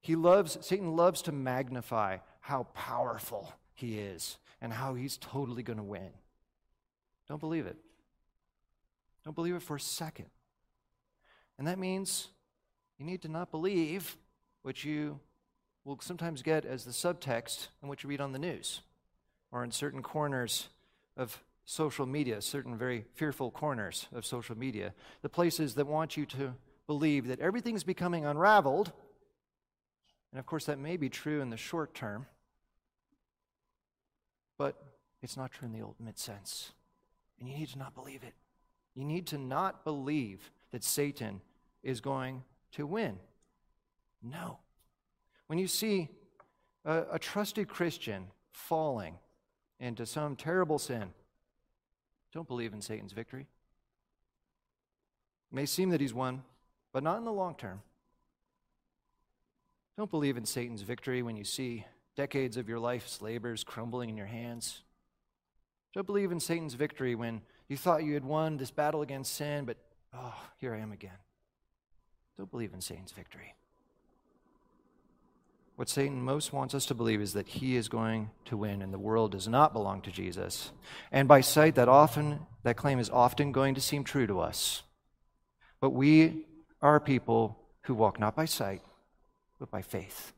He 0.00 0.16
loves, 0.16 0.58
Satan 0.60 0.96
loves 0.96 1.22
to 1.22 1.32
magnify 1.32 2.18
how 2.40 2.64
powerful 2.74 3.52
he 3.74 3.98
is 3.98 4.38
and 4.60 4.72
how 4.72 4.94
he's 4.94 5.16
totally 5.18 5.62
going 5.62 5.76
to 5.76 5.84
win. 5.84 6.10
Don't 7.28 7.40
believe 7.40 7.66
it. 7.66 7.76
Don't 9.24 9.34
believe 9.34 9.54
it 9.54 9.62
for 9.62 9.76
a 9.76 9.80
second. 9.80 10.26
And 11.58 11.66
that 11.66 11.78
means 11.78 12.28
you 12.98 13.06
need 13.06 13.22
to 13.22 13.28
not 13.28 13.50
believe 13.50 14.16
what 14.62 14.84
you 14.84 15.20
will 15.84 15.98
sometimes 16.00 16.42
get 16.42 16.64
as 16.64 16.84
the 16.84 16.90
subtext 16.90 17.68
in 17.82 17.88
what 17.88 18.02
you 18.02 18.08
read 18.08 18.20
on 18.20 18.32
the 18.32 18.38
news 18.38 18.80
or 19.52 19.64
in 19.64 19.70
certain 19.70 20.02
corners 20.02 20.68
of 21.16 21.42
social 21.64 22.06
media, 22.06 22.40
certain 22.40 22.76
very 22.76 23.04
fearful 23.14 23.50
corners 23.50 24.08
of 24.12 24.26
social 24.26 24.56
media, 24.56 24.92
the 25.22 25.28
places 25.28 25.74
that 25.74 25.86
want 25.86 26.16
you 26.16 26.26
to 26.26 26.54
believe 26.86 27.28
that 27.28 27.40
everything's 27.40 27.84
becoming 27.84 28.24
unraveled. 28.24 28.92
And 30.32 30.38
of 30.38 30.46
course, 30.46 30.66
that 30.66 30.78
may 30.78 30.96
be 30.96 31.08
true 31.08 31.40
in 31.40 31.50
the 31.50 31.56
short 31.56 31.94
term, 31.94 32.26
but 34.58 34.82
it's 35.22 35.36
not 35.36 35.52
true 35.52 35.66
in 35.66 35.72
the 35.72 35.84
ultimate 35.84 36.18
sense. 36.18 36.72
And 37.38 37.48
you 37.48 37.56
need 37.56 37.68
to 37.68 37.78
not 37.78 37.94
believe 37.94 38.22
it. 38.22 38.34
You 38.94 39.04
need 39.04 39.26
to 39.28 39.38
not 39.38 39.84
believe 39.84 40.50
that 40.72 40.82
Satan 40.82 41.40
is 41.82 42.00
going 42.00 42.42
to 42.72 42.86
win. 42.86 43.18
No. 44.22 44.58
When 45.46 45.58
you 45.58 45.66
see 45.66 46.08
a, 46.84 47.04
a 47.12 47.18
trusted 47.18 47.68
Christian 47.68 48.26
falling 48.52 49.14
into 49.80 50.06
some 50.06 50.36
terrible 50.36 50.78
sin, 50.78 51.10
don't 52.32 52.48
believe 52.48 52.72
in 52.72 52.82
Satan's 52.82 53.12
victory. 53.12 53.46
It 55.50 55.54
may 55.54 55.66
seem 55.66 55.90
that 55.90 56.00
he's 56.00 56.12
won, 56.12 56.42
but 56.92 57.02
not 57.02 57.18
in 57.18 57.24
the 57.24 57.32
long 57.32 57.54
term. 57.54 57.80
Don't 59.96 60.10
believe 60.10 60.36
in 60.36 60.44
Satan's 60.44 60.82
victory 60.82 61.22
when 61.22 61.36
you 61.36 61.44
see 61.44 61.84
decades 62.16 62.56
of 62.56 62.68
your 62.68 62.78
life's 62.78 63.22
labors 63.22 63.64
crumbling 63.64 64.10
in 64.10 64.16
your 64.16 64.26
hands. 64.26 64.82
Don't 65.94 66.06
believe 66.06 66.30
in 66.30 66.40
Satan's 66.40 66.74
victory 66.74 67.14
when 67.14 67.40
you 67.68 67.76
thought 67.76 68.04
you 68.04 68.14
had 68.14 68.24
won 68.24 68.56
this 68.56 68.70
battle 68.70 69.02
against 69.02 69.34
sin, 69.34 69.64
but 69.64 69.76
oh, 70.14 70.34
here 70.58 70.74
I 70.74 70.78
am 70.78 70.92
again. 70.92 71.16
Don't 72.38 72.50
believe 72.50 72.72
in 72.72 72.80
Satan's 72.80 73.10
victory. 73.10 73.54
What 75.74 75.88
Satan 75.88 76.22
most 76.22 76.52
wants 76.52 76.72
us 76.72 76.86
to 76.86 76.94
believe 76.94 77.20
is 77.20 77.32
that 77.32 77.48
he 77.48 77.74
is 77.74 77.88
going 77.88 78.30
to 78.44 78.56
win 78.56 78.80
and 78.80 78.94
the 78.94 78.98
world 78.98 79.32
does 79.32 79.48
not 79.48 79.72
belong 79.72 80.02
to 80.02 80.12
Jesus. 80.12 80.70
And 81.10 81.26
by 81.26 81.40
sight, 81.40 81.74
that 81.74 81.88
often 81.88 82.46
that 82.62 82.76
claim 82.76 83.00
is 83.00 83.10
often 83.10 83.52
going 83.52 83.74
to 83.74 83.80
seem 83.80 84.04
true 84.04 84.26
to 84.28 84.40
us. 84.40 84.82
But 85.80 85.90
we 85.90 86.46
are 86.80 87.00
people 87.00 87.58
who 87.82 87.94
walk 87.94 88.20
not 88.20 88.36
by 88.36 88.44
sight, 88.44 88.82
but 89.58 89.70
by 89.70 89.82
faith. 89.82 90.32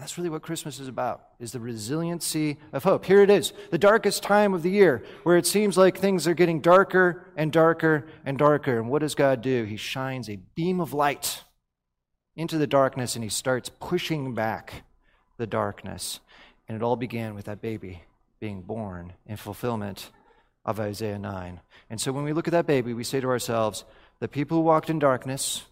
That's 0.00 0.16
really 0.16 0.30
what 0.30 0.40
Christmas 0.40 0.80
is 0.80 0.88
about, 0.88 1.26
is 1.38 1.52
the 1.52 1.60
resiliency 1.60 2.56
of 2.72 2.84
hope. 2.84 3.04
Here 3.04 3.20
it 3.20 3.28
is, 3.28 3.52
the 3.70 3.76
darkest 3.76 4.22
time 4.22 4.54
of 4.54 4.62
the 4.62 4.70
year, 4.70 5.04
where 5.24 5.36
it 5.36 5.46
seems 5.46 5.76
like 5.76 5.98
things 5.98 6.26
are 6.26 6.32
getting 6.32 6.62
darker 6.62 7.26
and 7.36 7.52
darker 7.52 8.06
and 8.24 8.38
darker. 8.38 8.78
And 8.78 8.88
what 8.88 9.00
does 9.00 9.14
God 9.14 9.42
do? 9.42 9.64
He 9.64 9.76
shines 9.76 10.30
a 10.30 10.36
beam 10.54 10.80
of 10.80 10.94
light 10.94 11.44
into 12.34 12.56
the 12.56 12.66
darkness 12.66 13.14
and 13.14 13.22
he 13.22 13.28
starts 13.28 13.70
pushing 13.78 14.34
back 14.34 14.84
the 15.36 15.46
darkness. 15.46 16.20
And 16.66 16.76
it 16.76 16.82
all 16.82 16.96
began 16.96 17.34
with 17.34 17.44
that 17.44 17.60
baby 17.60 18.02
being 18.40 18.62
born 18.62 19.12
in 19.26 19.36
fulfillment 19.36 20.10
of 20.64 20.80
Isaiah 20.80 21.18
9. 21.18 21.60
And 21.90 22.00
so 22.00 22.10
when 22.10 22.24
we 22.24 22.32
look 22.32 22.48
at 22.48 22.52
that 22.52 22.66
baby, 22.66 22.94
we 22.94 23.04
say 23.04 23.20
to 23.20 23.28
ourselves, 23.28 23.84
the 24.18 24.28
people 24.28 24.56
who 24.56 24.62
walked 24.62 24.88
in 24.88 24.98
darkness 24.98 25.66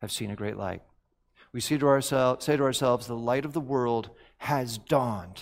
have 0.00 0.10
seen 0.10 0.30
a 0.30 0.36
great 0.36 0.56
light 0.56 0.80
we 1.54 1.60
say 1.60 1.78
to, 1.78 1.86
ourselves, 1.86 2.44
say 2.44 2.56
to 2.56 2.64
ourselves, 2.64 3.06
the 3.06 3.14
light 3.14 3.44
of 3.44 3.52
the 3.52 3.60
world 3.60 4.10
has 4.38 4.76
dawned. 4.76 5.40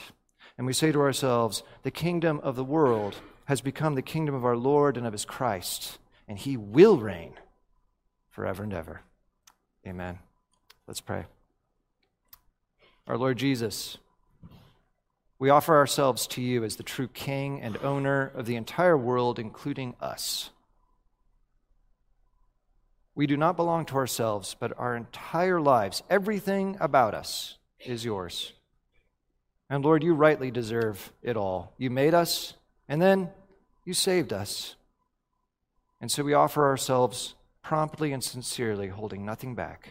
And 0.58 0.66
we 0.66 0.74
say 0.74 0.92
to 0.92 1.00
ourselves, 1.00 1.62
the 1.84 1.90
kingdom 1.90 2.38
of 2.42 2.54
the 2.54 2.62
world 2.62 3.16
has 3.46 3.62
become 3.62 3.94
the 3.94 4.02
kingdom 4.02 4.34
of 4.34 4.44
our 4.44 4.56
Lord 4.56 4.98
and 4.98 5.06
of 5.06 5.14
his 5.14 5.24
Christ, 5.24 5.96
and 6.28 6.38
he 6.38 6.54
will 6.58 6.98
reign 6.98 7.32
forever 8.28 8.62
and 8.62 8.74
ever. 8.74 9.00
Amen. 9.86 10.18
Let's 10.86 11.00
pray. 11.00 11.24
our 13.06 13.16
Lord 13.16 13.38
Jesus, 13.38 13.96
we 15.38 15.48
offer 15.48 15.74
ourselves 15.74 16.26
to 16.28 16.42
you 16.42 16.62
as 16.62 16.76
the 16.76 16.82
true 16.82 17.08
King 17.08 17.62
and 17.62 17.78
owner 17.78 18.30
of 18.34 18.44
the 18.44 18.56
entire 18.56 18.98
world, 18.98 19.38
including 19.38 19.94
us. 19.98 20.50
We 23.14 23.26
do 23.26 23.36
not 23.36 23.56
belong 23.56 23.84
to 23.86 23.96
ourselves, 23.96 24.56
but 24.58 24.78
our 24.78 24.96
entire 24.96 25.60
lives, 25.60 26.02
everything 26.08 26.76
about 26.80 27.14
us, 27.14 27.58
is 27.84 28.04
yours. 28.04 28.52
And 29.68 29.84
Lord, 29.84 30.02
you 30.02 30.14
rightly 30.14 30.50
deserve 30.50 31.12
it 31.22 31.36
all. 31.36 31.74
You 31.76 31.90
made 31.90 32.14
us, 32.14 32.54
and 32.88 33.00
then 33.00 33.30
you 33.84 33.94
saved 33.94 34.32
us. 34.32 34.76
And 36.00 36.10
so 36.10 36.22
we 36.22 36.34
offer 36.34 36.66
ourselves 36.66 37.34
promptly 37.62 38.12
and 38.12 38.24
sincerely, 38.24 38.88
holding 38.88 39.24
nothing 39.24 39.54
back. 39.54 39.90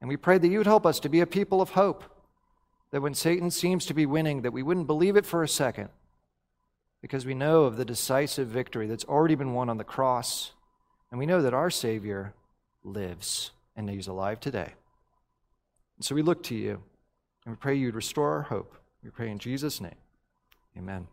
And 0.00 0.08
we 0.08 0.16
pray 0.16 0.38
that 0.38 0.48
you 0.48 0.58
would 0.58 0.66
help 0.66 0.86
us 0.86 1.00
to 1.00 1.08
be 1.08 1.20
a 1.20 1.26
people 1.26 1.62
of 1.62 1.70
hope, 1.70 2.04
that 2.90 3.00
when 3.00 3.14
Satan 3.14 3.50
seems 3.50 3.86
to 3.86 3.94
be 3.94 4.06
winning, 4.06 4.42
that 4.42 4.52
we 4.52 4.62
wouldn't 4.62 4.86
believe 4.86 5.16
it 5.16 5.26
for 5.26 5.42
a 5.42 5.48
second, 5.48 5.88
because 7.00 7.24
we 7.24 7.34
know 7.34 7.64
of 7.64 7.76
the 7.76 7.84
decisive 7.84 8.48
victory 8.48 8.86
that's 8.86 9.04
already 9.04 9.34
been 9.34 9.54
won 9.54 9.70
on 9.70 9.78
the 9.78 9.84
cross, 9.84 10.52
and 11.10 11.18
we 11.18 11.26
know 11.26 11.42
that 11.42 11.54
our 11.54 11.70
Savior 11.70 12.34
lives 12.84 13.50
and 13.76 13.90
he's 13.90 14.06
alive 14.06 14.40
today. 14.40 14.72
And 15.96 16.04
so 16.04 16.14
we 16.14 16.22
look 16.22 16.42
to 16.44 16.54
you, 16.54 16.82
and 17.44 17.54
we 17.54 17.56
pray 17.56 17.74
you'd 17.74 17.94
restore 17.94 18.32
our 18.32 18.42
hope. 18.42 18.74
We 19.02 19.10
pray 19.10 19.30
in 19.30 19.38
Jesus' 19.38 19.80
name. 19.80 19.96
Amen. 20.76 21.06